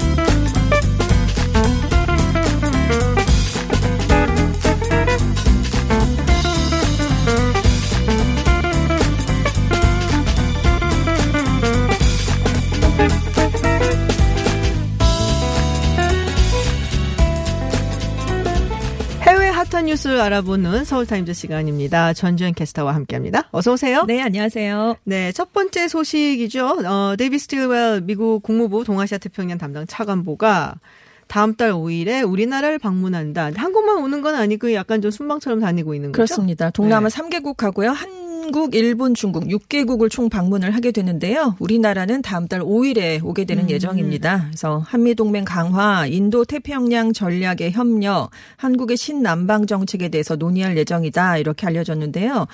[20.16, 22.14] 뉴스를 알아보는 서울타임즈 시간입니다.
[22.14, 23.50] 전주현 캐스터와 함께합니다.
[23.52, 24.06] 어서 오세요.
[24.08, 24.96] 네, 안녕하세요.
[25.04, 26.80] 네, 첫 번째 소식이죠.
[26.86, 30.76] 어, 데이비드 스틸웰 미국 국무부 동아시아 태평양 담당 차관보가
[31.28, 33.52] 다음 달 5일에 우리나라를 방문한다.
[33.56, 36.18] 한국만 오는 건 아니고 약간 좀 순방처럼 다니고 있는 거죠?
[36.18, 36.70] 그렇습니다.
[36.70, 37.16] 동남아 네.
[37.16, 37.94] 3개국하고요.
[37.94, 41.56] 한국, 일본, 중국 6개국을 총 방문을 하게 되는데요.
[41.60, 43.70] 우리나라는 다음 달 5일에 오게 되는 음.
[43.70, 44.46] 예정입니다.
[44.46, 51.38] 그래서 한미 동맹 강화, 인도 태평양 전략의 협력, 한국의 신남방 정책에 대해서 논의할 예정이다.
[51.38, 52.46] 이렇게 알려졌는데요.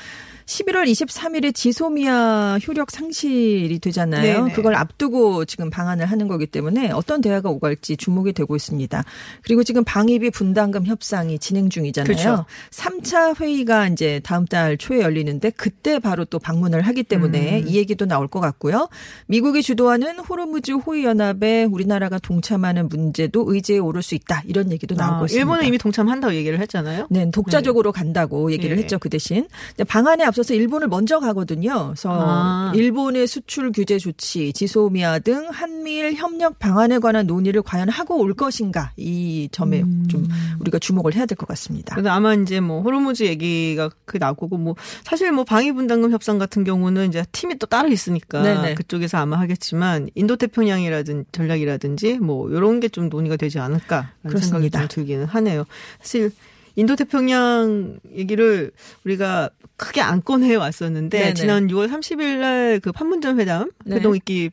[0.52, 4.44] 11월 23일에 지소미아 효력 상실이 되잖아요.
[4.44, 4.54] 네네.
[4.54, 9.04] 그걸 앞두고 지금 방한을 하는 거기 때문에 어떤 대화가 오갈지 주목이 되고 있습니다.
[9.44, 12.06] 그리고 지금 방위비 분담금 협상이 진행 중이잖아요.
[12.06, 12.46] 그렇죠.
[12.72, 17.68] 3차 회의가 이제 다음 달 초에 열리는데 그때 바로 또 방문을 하기 때문에 음.
[17.68, 18.90] 이 얘기도 나올 것 같고요.
[19.28, 24.44] 미국이 주도하는 호르무즈 호위 연합에 우리나라가 동참하는 문제도 의제에 오를 수 있다.
[24.46, 25.40] 이런 얘기도 나오고 아, 있습니다.
[25.40, 27.08] 일본은 이미 동참한다고 얘기를 했잖아요.
[27.10, 28.82] 네, 독자적으로 간다고 얘기를 네.
[28.82, 29.48] 했죠, 그 대신.
[29.88, 31.88] 방안에 앞서 서 일본을 먼저 가거든요.
[31.88, 32.72] 그래서 아.
[32.76, 38.92] 일본의 수출 규제 조치, 지소미아 등 한미일 협력 방안에 관한 논의를 과연 하고 올 것인가
[38.98, 40.06] 이 점에 음.
[40.08, 40.28] 좀
[40.60, 41.96] 우리가 주목을 해야 될 것 같습니다.
[41.96, 46.64] 그래서 아마 이제 뭐 호르무즈 얘기가 그 나오고 뭐 사실 뭐 방위 분담금 협상 같은
[46.64, 48.76] 경우는 이제 팀이 또 따로 있으니까 네네.
[48.76, 54.80] 그쪽에서 아마 하겠지만 인도 태평양이라든 전략이라든지 뭐 이런 게 좀 논의가 되지 않을까라는 생각이 그렇습니다.
[54.80, 55.66] 좀 들기는 하네요.
[56.00, 56.32] 사실
[56.76, 58.72] 인도 태평양 얘기를
[59.06, 61.34] 우리가 크게 안 꺼내 왔었는데 네네.
[61.34, 63.96] 지난 6월 30일 날 그 판문점 회담 네.
[63.98, 64.50] 회동 있기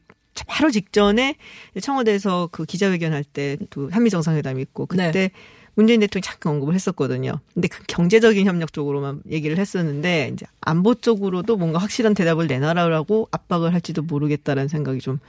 [0.46, 1.36] 바로 직전에
[1.80, 5.30] 청와대에서 그 기자회견 할 때 또 한미 정상회담이 있고 그때 네.
[5.74, 7.38] 문재인 대통령이 잠깐 언급을 했었거든요.
[7.54, 13.72] 근데 그 경제적인 협력 쪽으로만 얘기를 했었는데 이제 안보 쪽으로도 뭔가 확실한 대답을 내놔라라고 압박을
[13.74, 15.20] 할지도 모르겠다라는 생각이 좀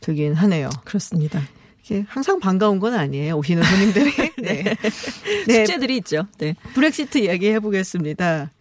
[0.00, 0.70] 들긴 하네요.
[0.84, 1.42] 그렇습니다.
[1.90, 3.36] 이게 항상 반가운 건 아니에요.
[3.36, 4.12] 오시는 손님들이.
[4.38, 4.76] 네.
[5.46, 5.54] 네.
[5.66, 6.26] 숙제들이 있죠.
[6.38, 6.54] 네.
[6.74, 8.52] 브렉시트 이야기 해보겠습니다.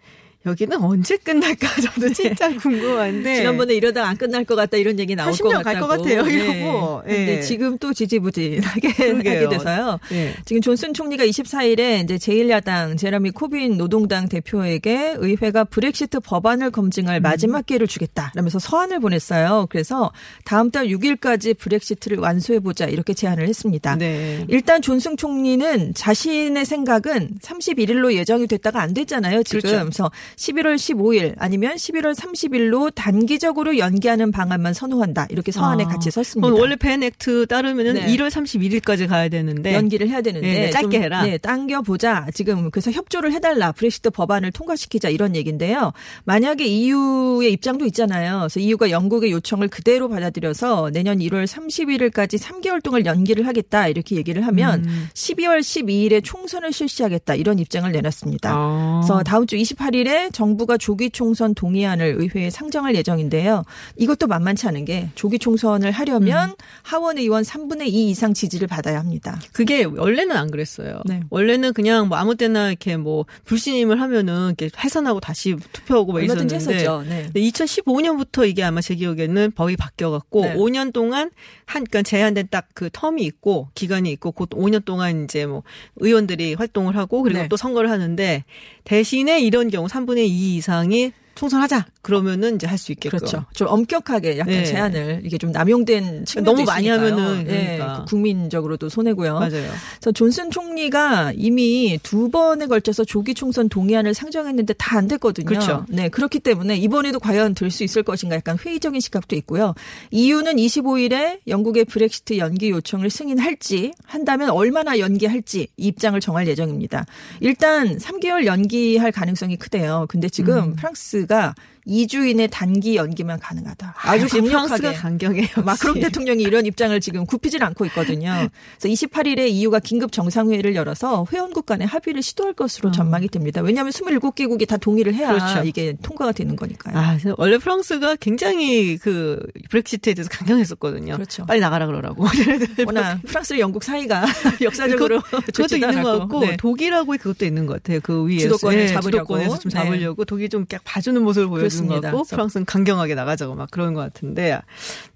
[0.46, 3.22] 여기는 언제 끝날까 저도 진짜 궁금한데.
[3.22, 3.36] 네.
[3.36, 5.88] 지난번에 이러다 안 끝날 것 같다 이런 얘기 나올 40년 것갈 같다고.
[5.88, 7.02] 것 같아요, 이러고.
[7.06, 7.16] 네.
[7.16, 7.42] 근데 예.
[7.42, 8.88] 지금 또 지지부진하게.
[9.20, 10.00] 하게 돼서요.
[10.10, 10.34] 네.
[10.46, 17.66] 지금 존슨 총리가 24일에 이제 제1야당 제라미 코빈 노동당 대표에게 의회가 브렉시트 법안을 검증할 마지막
[17.66, 18.32] 기회를 주겠다.
[18.34, 19.68] 라면서 서한을 보냈어요.
[19.70, 20.12] 그래서
[20.46, 23.98] 다음 달 6일까지 브렉시트를 완수해 보자 이렇게 제안을 했습니다.
[23.98, 24.46] 네.
[24.48, 29.62] 일단 존슨 총리는 자신의 생각은 31일로 예정이 됐다가 안 됐잖아요, 지금.
[29.62, 29.80] 그렇죠.
[29.84, 35.28] 그래서 11월 15일 아니면 11월 30일로 단기적으로 연기하는 방안만 선호한다.
[35.30, 36.54] 이렇게 서한에 아, 같이 썼습니다.
[36.54, 38.08] 원래 펜 액트 따르면은 네.
[38.08, 41.24] 1월 31일까지 가야 되는데 연기를 해야 되는데 네, 네, 짧게 좀, 해라.
[41.24, 42.26] 네, 당겨 보자.
[42.34, 43.74] 지금 그래서 협조를 해달라.
[43.74, 45.92] 브렉시트 법안을 통과시키자 이런 얘기인데요.
[46.24, 48.40] 만약에 EU의 입장도 있잖아요.
[48.40, 54.48] 그래서 EU가 영국의 요청을 그대로 받아들여서 내년 1월 31일까지 3개월 동안 연기를 하겠다 이렇게 얘기를
[54.48, 55.10] 하면 음.
[55.14, 58.52] 12월 12일에 총선을 실시하겠다 이런 입장을 내놨습니다.
[58.54, 59.02] 아.
[59.04, 63.64] 그래서 다음 주 28일에 28일에 정부가 조기 총선 동의안을 의회에 상정할 예정인데요.
[63.96, 69.40] 이것도 만만치 않은 게 조기 총선을 하려면 하원 의원 3분의 2 이상 지지를 받아야 합니다.
[69.54, 71.02] 그게 원래는 안 그랬어요.
[71.06, 71.22] 네.
[71.30, 76.56] 원래는 그냥 뭐 아무 때나 이렇게 뭐 불신임을 하면은 이렇게 해산하고 다시 투표하고 막 있었는데
[76.56, 77.04] 했었죠.
[77.08, 77.30] 네.
[77.34, 80.56] 2015년부터 이게 아마 제 기억에는 법이 바뀌어 갖고 네.
[80.56, 81.32] 5년 동안
[81.66, 85.64] 한 그러니까 제한된 딱 그 텀이 있고 기간이 있고 그 5년 동안 이제 뭐
[85.98, 87.48] 의원들이 활동을 하고 그리고 네.
[87.50, 88.46] 또 선거를 하는데
[88.86, 93.46] 대신에 이런 경우 3분 의 2 이상이 총선하자 그러면은 이제 할 수 있게끔 그렇죠.
[93.54, 94.64] 좀 엄격하게 약간 네.
[94.66, 97.12] 제한을 이게 좀 남용된 측면도 너무 많이 있으니까요.
[97.14, 98.06] 하면은 예, 그러니까.
[98.08, 99.34] 국민적으로도 손해고요.
[99.34, 99.50] 맞아요.
[99.50, 105.46] 그래서 존슨 총리가 이미 두 번에 걸쳐서 조기 총선 동의안을 상정했는데 다 안 됐거든요.
[105.46, 105.86] 그렇죠.
[105.88, 109.76] 네, 그렇기 때문에 이번에도 과연 될 수 있을 것인가 약간 회의적인 시각도 있고요.
[110.12, 117.06] 이유는 25일에 영국의 브렉시트 연기 요청을 승인할지 한다면 얼마나 연기할지 이 입장을 정할 예정입니다.
[117.42, 120.06] 일단 3개월 연기할 가능성이 크대요.
[120.10, 120.76] 근데 지금 음.
[120.76, 121.54] 프랑스 가
[121.90, 123.96] 2주 이내 단기 연기만 가능하다.
[123.98, 125.48] 아주 역시 강력하게 프랑스가 강경해요.
[125.66, 126.00] 마크롱.
[126.00, 128.48] 대통령이 이런 입장을 지금 굽히질 않고 있거든요.
[128.80, 133.62] 그래서 28일에 EU가 긴급 정상회의를 열어서 회원국 간의 합의를 시도할 것으로 전망이 됩니다.
[133.62, 135.40] 왜냐하면 27개국이 다 동의를 해야 음.
[135.40, 135.64] 그렇죠.
[135.68, 136.98] 이게 통과가 되는 거니까요.
[136.98, 141.16] 아, 원래 프랑스가 굉장히 그 브렉시트에 대해서 강경했었거든요.
[141.16, 141.46] 그렇죠.
[141.46, 142.26] 빨리 나가라 그러라고.
[142.86, 144.26] 워낙 프랑스랑 영국 사이가
[144.62, 146.20] 역사적으로 그것- 그것도 좋지도 있는 것.
[146.20, 146.58] 같고 네.
[146.58, 148.00] 독일하고 그것도 있는 것 같아요.
[148.02, 149.10] 그 위에서 주도권을 예, 잡으려고.
[149.38, 149.78] 주도권에서 좀 네.
[149.80, 154.60] 잡으려고 독일이 좀딱 봐주는 모습을 보여주는 같고 그래서- 프랑스는 강경하게 나가자고 막 그런 것 같은데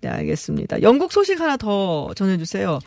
[0.02, 0.82] 네 알겠습니다.
[0.82, 2.80] 영국 소식 하나 더 전해주세요.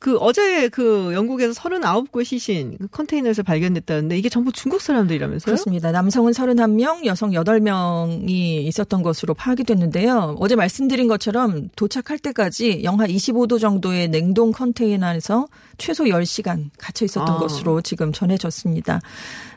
[0.00, 5.44] 그 어제 그 영국에서 39구의 시신 그 컨테이너에서 발견됐다는데 이게 전부 중국 사람들이라면서요?
[5.44, 5.90] 그렇습니다.
[5.90, 8.30] 남성은 31명, 여성 8명이
[8.66, 10.36] 있었던 것으로 파악이 됐는데요.
[10.38, 17.34] 어제 말씀드린 것처럼 도착할 때까지 영하 25도 정도의 냉동 컨테이너 에서 최소 10시간 갇혀 있었던
[17.34, 17.38] 아.
[17.38, 19.00] 것으로 지금 전해졌습니다.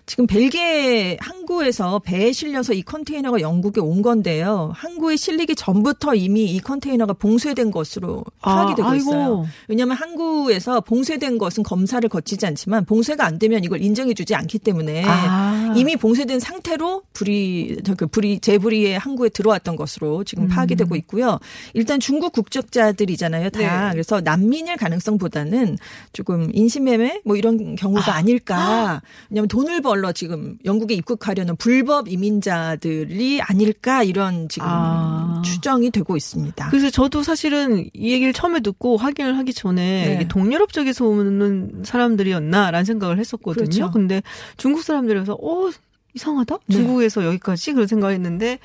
[0.06, 4.72] 지금 벨기에 항구에서 배에 실려서 이 컨테이너가 영국에 온 건데요.
[4.76, 9.10] 항구에 실리기 전부터 이미 이 컨테이너가 봉쇄된 것으로 파악이 아, 되고 아이고.
[9.12, 9.46] 있어요.
[9.68, 15.74] 왜냐하면 항구에서 봉쇄된 것은 검사를 거치지 않지만 봉쇄가 안 되면 이걸 인정해주지 않기 때문에 아.
[15.76, 21.40] 이미 봉쇄된 상태로 불이 그 불이 재불이의 항구에 들어왔던 것으로 지금 파악이 되고 있고요.
[21.74, 23.60] 일단 중국 국적자들이잖아요, 다.
[23.88, 23.92] 네.
[23.92, 25.78] 그래서 난민일 가능성보다는
[26.14, 28.22] 조금 인신매매 뭐 이런 경우가 아.
[28.22, 35.42] 닐까 왜냐하면 돈을 벌러 지금 영국에 입국하려는 불법 이민자들이 아닐까 이런 지금 아.
[35.44, 36.70] 추정이 되고 있습니다.
[36.70, 40.28] 그래서 저도 사실은 이 얘기를 처음에 듣고 확인을 하기 전에 네.
[40.30, 43.66] 동유럽 쪽에서 오는 사람들이었나라는 생각을 했었거든요.
[43.66, 43.92] 그렇죠.
[43.92, 44.24] 근데
[44.56, 45.70] 중국 사람들에서 어
[46.14, 46.60] 이상하다?
[46.68, 46.76] 네.
[46.78, 48.60] 중국에서 여기까지 그런 생각했는데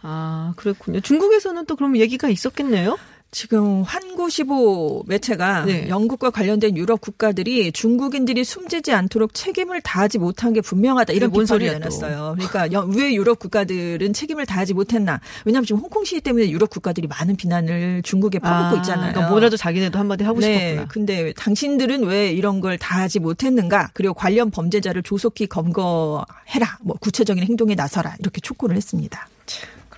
[0.00, 0.98] 아 그렇군요.
[0.98, 2.98] 중국에서는 또 그럼 얘기가 있었겠네요.
[3.42, 5.88] 지금 환구시보 매체가 네.
[5.88, 11.64] 영국과 관련된 유럽 국가들이 중국인들이 숨지지 않도록 책임을 다하지 못한 게 분명하다 이런 비판을.
[11.66, 12.34] 내놨어요.
[12.36, 15.18] 그러니까 여- 왜 유럽 국가들은 책임을 다하지 못했나?
[15.46, 19.12] 왜냐하면 지금 홍콩 시위 때문에 유럽 국가들이 많은 비난을 중국에 퍼붓고 있잖아요.
[19.12, 20.88] 그러니까 뭐라도 자기네도 한마디 하고 네, 싶었구나.
[20.88, 23.90] 근데 당신들은 왜 이런 걸 다 하지 못했는가?
[23.94, 26.78] 그리고 관련 범죄자를 조속히 검거해라.
[26.82, 28.14] 뭐 구체적인 행동에 나서라.
[28.18, 29.26] 이렇게 촉구를 했습니다.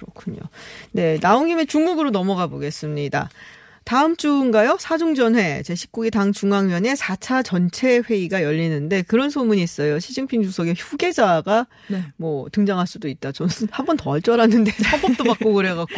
[0.04, 0.40] 그렇군요.
[0.92, 3.30] 네, 나온 김에 중국으로 넘어가 보겠습니다.
[3.84, 4.76] 다음 주인가요?
[4.80, 9.98] 사중전회 제19기 당 중앙위원회 4차 전체 회의가 열리는데 그런 소문이 있어요.
[9.98, 12.02] 시진핑 주석의 후계자가 네.
[12.16, 13.32] 뭐 등장할 수도 있다.
[13.32, 15.92] 저는 한 번 더 할 줄 알았는데 헌법도 바꾸고 그래갖고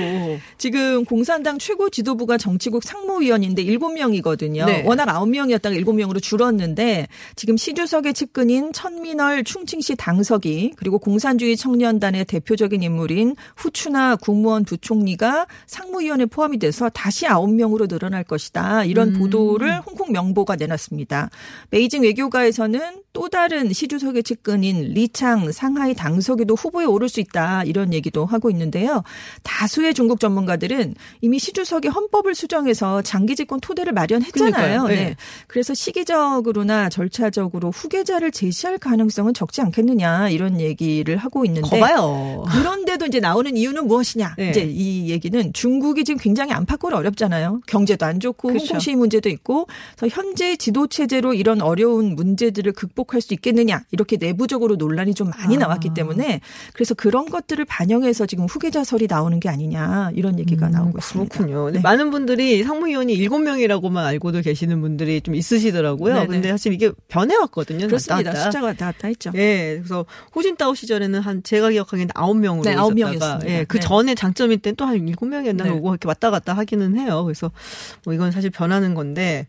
[0.59, 4.67] 지금 공산당 최고 지도부가 정치국 상무위원인데 7명이거든요.
[4.67, 4.83] 네.
[4.85, 12.83] 워낙 9명이었다가 7명으로 줄었는데 지금 시 주석의 측근인 천민월 충칭시 당석이 그리고 공산주의 청년단의 대표적인
[12.83, 18.85] 인물인 후추나 국무원 부총리가 상무위원에 포함이 돼서 다시 9명으로 늘어날 것이다.
[18.85, 19.19] 이런 음.
[19.19, 21.31] 보도를 홍콩 명보가 내놨습니다.
[21.71, 27.65] 베이징 외교가에서는 또 다른 시 주석의 측근인 리창 상하이 당석에도 후보에 오를 수 있다.
[27.65, 29.03] 이런 얘기도 하고 있는데요.
[29.43, 34.85] 다수의 중국 전문가들은 이미 시 주석이 헌법을 수정해서 장기 집권 토대를 마련했잖아요.
[34.85, 34.95] 네.
[34.95, 35.17] 네.
[35.47, 42.45] 그래서 시기적으로나 절차적으로 후계자를 제시할 가능성은 적지 않겠느냐 이런 얘기를 하고 있는데 거봐요.
[42.51, 44.35] 그런데도 이제 나오는 이유는 무엇이냐?
[44.37, 44.51] 네.
[44.51, 47.61] 이제 이 얘기는 중국이 지금 굉장히 안팎으로 어렵잖아요.
[47.67, 48.65] 경제도 안 좋고 그렇죠.
[48.65, 49.67] 홍콩 시위 문제도 있고.
[49.97, 53.83] 그래서 현재 지도 체제로 이런 어려운 문제들을 극복할 수 있겠느냐?
[53.91, 55.61] 이렇게 내부적으로 논란이 좀 많이 아.
[55.61, 56.41] 나왔기 때문에
[56.73, 61.25] 그래서 그런 것들을 반영해서 지금 후계자설이 나오는 게 아니냐 이런 얘기가 나오고 있습니다.
[61.25, 61.71] 음, 그렇군요.
[61.71, 61.81] 네.
[61.81, 66.15] 많은 분들이 상무위원이 7명이라고만 알고도 계시는 분들이 좀 있으시더라고요.
[66.15, 66.27] 네네.
[66.27, 67.87] 근데 사실 이게 변해왔거든요.
[67.87, 68.31] 그렇습니다.
[68.31, 68.45] 왔다.
[68.45, 69.31] 숫자가 왔다 갔다 했죠.
[69.35, 73.49] 예, 그래서 호진따오 시절에는 한 제가 기억하기에는 아홉 명으로 네, 아홉 있었다가 명이었습니다.
[73.49, 73.83] 예, 그 네.
[73.83, 75.71] 전에 장점일 땐 또한 일곱 명이었나 네.
[75.71, 77.25] 그거 이렇게 왔다 갔다 하기는 해요.
[77.25, 77.51] 그래서
[78.05, 79.47] 뭐 이건 사실 변하는 건데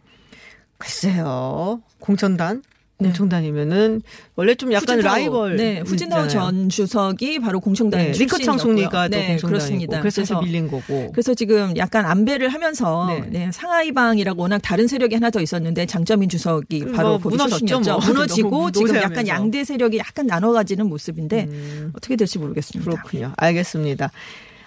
[0.78, 1.82] 글쎄요.
[2.00, 2.62] 공천단
[3.00, 3.10] 네.
[3.10, 4.02] 공청단이면은
[4.36, 8.58] 원래 좀 약간 후진타오, 라이벌 네, 후진타오 전 주석이 바로 공청단 네, 리커 출신이었고요.
[8.58, 10.00] 총리가 또 네, 그렇습니다.
[10.00, 11.12] 그래서 사실 밀린 거고.
[11.12, 13.26] 그래서 지금 약간 안배를 하면서 네.
[13.30, 17.82] 네, 상하이방이라고 워낙 다른 세력이 하나 더 있었는데 장점인 주석이 음, 바로 뭐 무너졌죠.
[17.82, 18.00] 뭐.
[18.02, 18.96] 무너지고 지금.
[18.96, 21.48] 약간 양대 세력이 약간 나눠가지는 모습인데
[21.94, 22.90] 어떻게 될지 모르겠습니다.
[22.90, 23.32] 그렇군요.
[23.38, 24.12] 알겠습니다.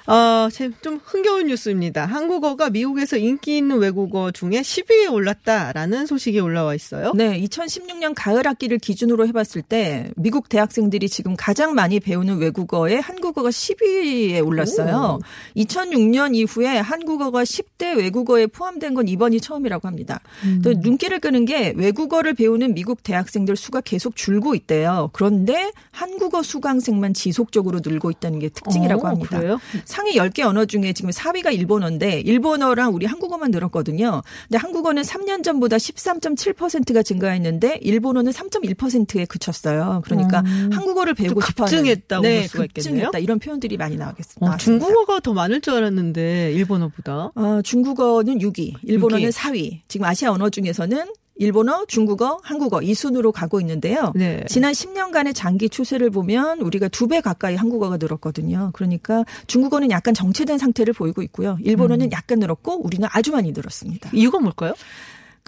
[0.07, 2.05] 어, 제- 좀 흥겨운 뉴스입니다.
[2.07, 7.13] 한국어가 미국에서 인기 있는 외국어 중에 10위에 올랐다라는 소식이 올라와 있어요.
[7.15, 13.51] 네, 2016년 가을 학기를 기준으로 해봤을 때 미국 대학생들이 지금 가장 많이 배우는 외국어에 한국어가
[13.51, 15.21] 10위에 올랐어요.
[15.57, 20.21] 2006년 이후에 한국어가 10대 외국어에 포함된 건 이번이 처음이라고 합니다.
[20.63, 25.11] 또 눈길을 끄는 게 외국어를 배우는 미국 대학생들 수가 계속 줄고 있대요.
[25.13, 29.39] 그런데 한국어 수강생만 지속적으로 늘고 있다는 게 특징이라고 어, 합니다.
[29.39, 29.61] 그래요?
[29.91, 34.23] 상위 10개 언어 중에 지금 4위가 일본어인데 일본어랑 우리 한국어만 늘었거든요.
[34.49, 40.01] 근데 한국어는 3년 전보다 13.7%가 증가했는데 일본어는 3.1%에 그쳤어요.
[40.05, 42.93] 그러니까 한국어를 배우고 또 싶어 하는 급증했다고 네, 볼 수가 있겠네요.
[42.93, 43.19] 급증했다.
[43.19, 44.55] 이런 표현들이 많이 나오겠습니다.
[44.55, 47.33] 어, 중국어가 더 많을 줄 알았는데 일본어보다.
[47.35, 49.33] 어, 중국어는 6위, 일본어는 6위.
[49.33, 49.81] 4위.
[49.89, 51.05] 지금 아시아 언어 중에서는
[51.41, 54.13] 일본어, 중국어, 한국어 이 순으로 가고 있는데요.
[54.15, 54.45] 네.
[54.47, 58.71] 지난 10년간의 장기 추세를 보면 우리가 두 배 가까이 한국어가 늘었거든요.
[58.75, 61.59] 그러니까 중국어는 약간 정체된 상태를 보이고 있고요.
[61.65, 62.13] 일본어는 음.
[62.13, 64.11] 약간 늘었고 우리는 아주 많이 늘었습니다.
[64.13, 64.75] 이유가 뭘까요?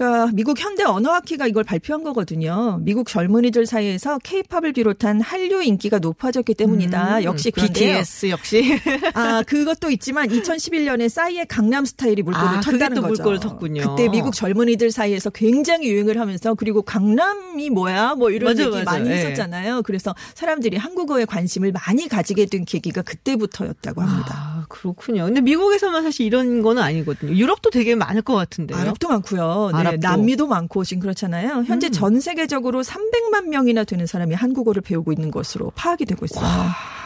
[0.02, 2.80] 그러니까 미국 현대 언어학회가 이걸 발표한 거거든요.
[2.82, 7.22] 미국 젊은이들 사이에서 케이팝을 비롯한 한류 인기가 높아졌기 때문이다.
[7.22, 7.98] 역시 그런데요.
[7.98, 8.80] BTS 역시.
[9.14, 13.22] 아, 그것도 있지만 2011년에 싸이의 강남 스타일이 물꼬를 아, 텄다는 또 거죠.
[13.22, 13.90] 물꼬를 텄군요.
[13.90, 18.16] 그때 미국 젊은이들 사이에서 굉장히 유행을 하면서 그리고 강남이 뭐야?
[18.16, 18.98] 뭐 이런 맞아요, 얘기 맞아요.
[18.98, 19.14] 많이 예.
[19.14, 19.82] 했었잖아요.
[19.82, 24.34] 그래서 사람들이 한국어에 관심을 많이 가지게 된 계기가 그때부터였다고 합니다.
[24.34, 25.26] 아, 그렇군요.
[25.26, 27.32] 근데 미국에서만 사실 이런 거는 아니거든요.
[27.32, 28.76] 유럽도 되게 많을 것 같은데요.
[28.78, 29.70] 아랍도 많고요.
[29.72, 30.08] 네, 아랍 도.
[30.08, 31.64] 남미도 많고 지금 그렇잖아요.
[31.66, 31.92] 현재 음.
[31.92, 36.46] 전 세계적으로 300만 명이나 되는 사람이 한국어를 배우고 있는 것으로 파악이 되고 있어요.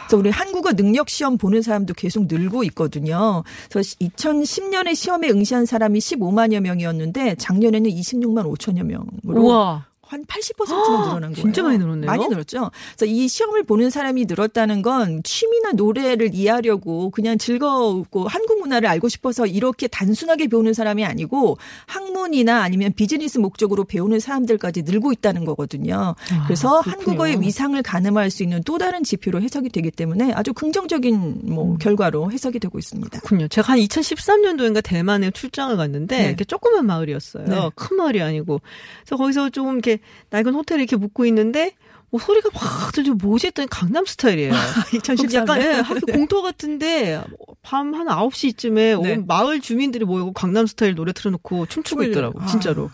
[0.07, 3.43] 그래서 우리 한국어 능력 시험 보는 사람도 계속 늘고 있거든요.
[3.69, 9.85] 그래서 2010년에 시험에 응시한 사람이 15만여 명이었는데 작년에는 26만 5천여 명으로 우와.
[10.07, 10.65] 한 80%나
[11.07, 11.35] 늘어난 거예요.
[11.35, 12.05] 진짜 많이 늘었네요.
[12.05, 12.71] 많이 늘었죠.
[12.95, 19.09] 그래서 이 시험을 보는 사람이 늘었다는 건 취미나 노래를 이해하려고 그냥 즐겁고 한국 문화를 알고
[19.09, 26.15] 싶어서 이렇게 단순하게 배우는 사람이 아니고 학문이나 아니면 비즈니스 목적으로 배우는 사람들까지 늘고 있다는 거거든요.
[26.45, 26.81] 그래서 아.
[26.81, 31.77] 한국어의 위상을 가늠할 수 있는 또 다른 지표로 해석이 되기 때문에 아주 긍정적인 뭐 음.
[31.77, 33.19] 결과로 해석이 되고 있습니다.
[33.19, 33.47] 그렇군요.
[33.47, 36.27] 제가 한 2013년도인가 대만에 출장을 갔는데 네.
[36.27, 37.45] 이렇게 조그만 마을이었어요.
[37.45, 37.69] 네.
[37.75, 38.61] 큰 마을이 아니고.
[39.03, 39.96] 그래서 거기서 좀 이렇게
[40.29, 41.73] 낡은 호텔에 이렇게 묵고 있는데
[42.09, 44.51] 뭐 소리가 막 들리고 뭐지 했더니 강남 스타일이에요.
[44.89, 45.33] 그럼 2013년.
[45.33, 47.21] 약간 예, 학교 공터 같은데
[47.61, 48.93] 밤 한 9시쯤에 네.
[48.93, 52.41] 온 마을 주민들이 모이고 강남 스타일 노래 틀어놓고 춤추고 있더라고.
[52.41, 52.45] 아.
[52.45, 52.89] 진짜로.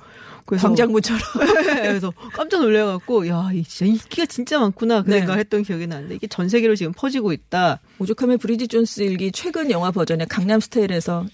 [0.45, 1.21] 그래서 광장문처럼.
[1.83, 5.19] 그래서 깜짝 놀래갖고 야, 이 진짜 인기가 진짜 많구나 그 네.
[5.19, 7.79] 생각을 했던 기억이 나는데 이게 전 세계로 지금 퍼지고 있다.
[7.99, 11.25] 오죽하면 브리지 존스 일기 최근 영화 버전의 강남 스타일에서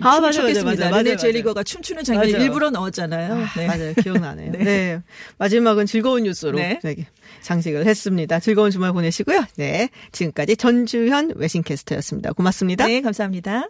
[0.00, 0.90] 아, 맞아요, 췄겠습니다.
[0.90, 1.16] 맞아요, 맞아요.
[1.16, 2.44] 젤리거가 춤추는 장면 맞아요.
[2.44, 3.46] 일부러 넣었잖아요.
[3.56, 3.66] 네.
[3.66, 3.94] 맞아요.
[3.94, 4.52] 기억나네요.
[4.52, 4.58] 네.
[4.64, 5.02] 네.
[5.38, 6.78] 마지막은 즐거운 뉴스로 네.
[6.82, 7.06] 저기
[7.42, 8.40] 장식을 했습니다.
[8.40, 9.44] 즐거운 주말 보내시고요.
[9.56, 9.88] 네.
[10.12, 12.32] 지금까지 전주현 외신캐스터였습니다.
[12.32, 12.86] 고맙습니다.
[12.86, 13.68] 네, 감사합니다.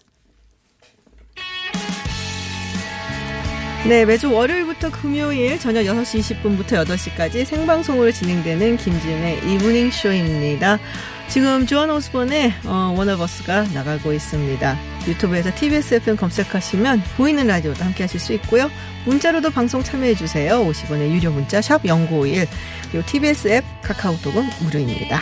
[3.89, 10.81] 네, 매주 월요일부터 금요일 저녁 6시 20분부터 8시까지 생방송으로 진행되는 김지윤의 이브닝 쇼입니다.
[11.29, 14.79] 지금 조안 오스본의 어, One of Us가 나가고 있습니다.
[15.09, 18.71] 유튜브에서 TBS FM 검색하시면 보이는 라디오도 함께 하실 수 있고요.
[19.05, 20.65] 문자로도 방송 참여해 주세요.
[20.65, 22.47] 50원의 유료 문자 샵 0951.
[22.91, 25.21] 그리고 TBS 앱 카카오톡은 무료입니다.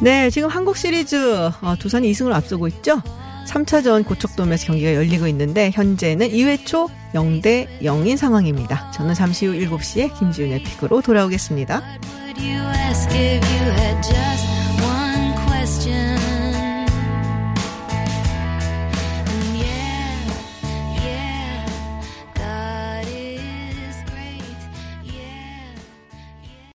[0.00, 1.16] 네, 지금 한국 시리즈
[1.62, 3.00] 어, 두산이 2승을 앞서고 있죠.
[3.46, 8.90] 3차전 고척돔에서 경기가 열리고 있는데 현재는 2회 초 0대 0인 상황입니다.
[8.90, 11.82] 저는 잠시 후 7시에 김지윤의 픽으로 돌아오겠습니다.
[14.80, 16.15] one question.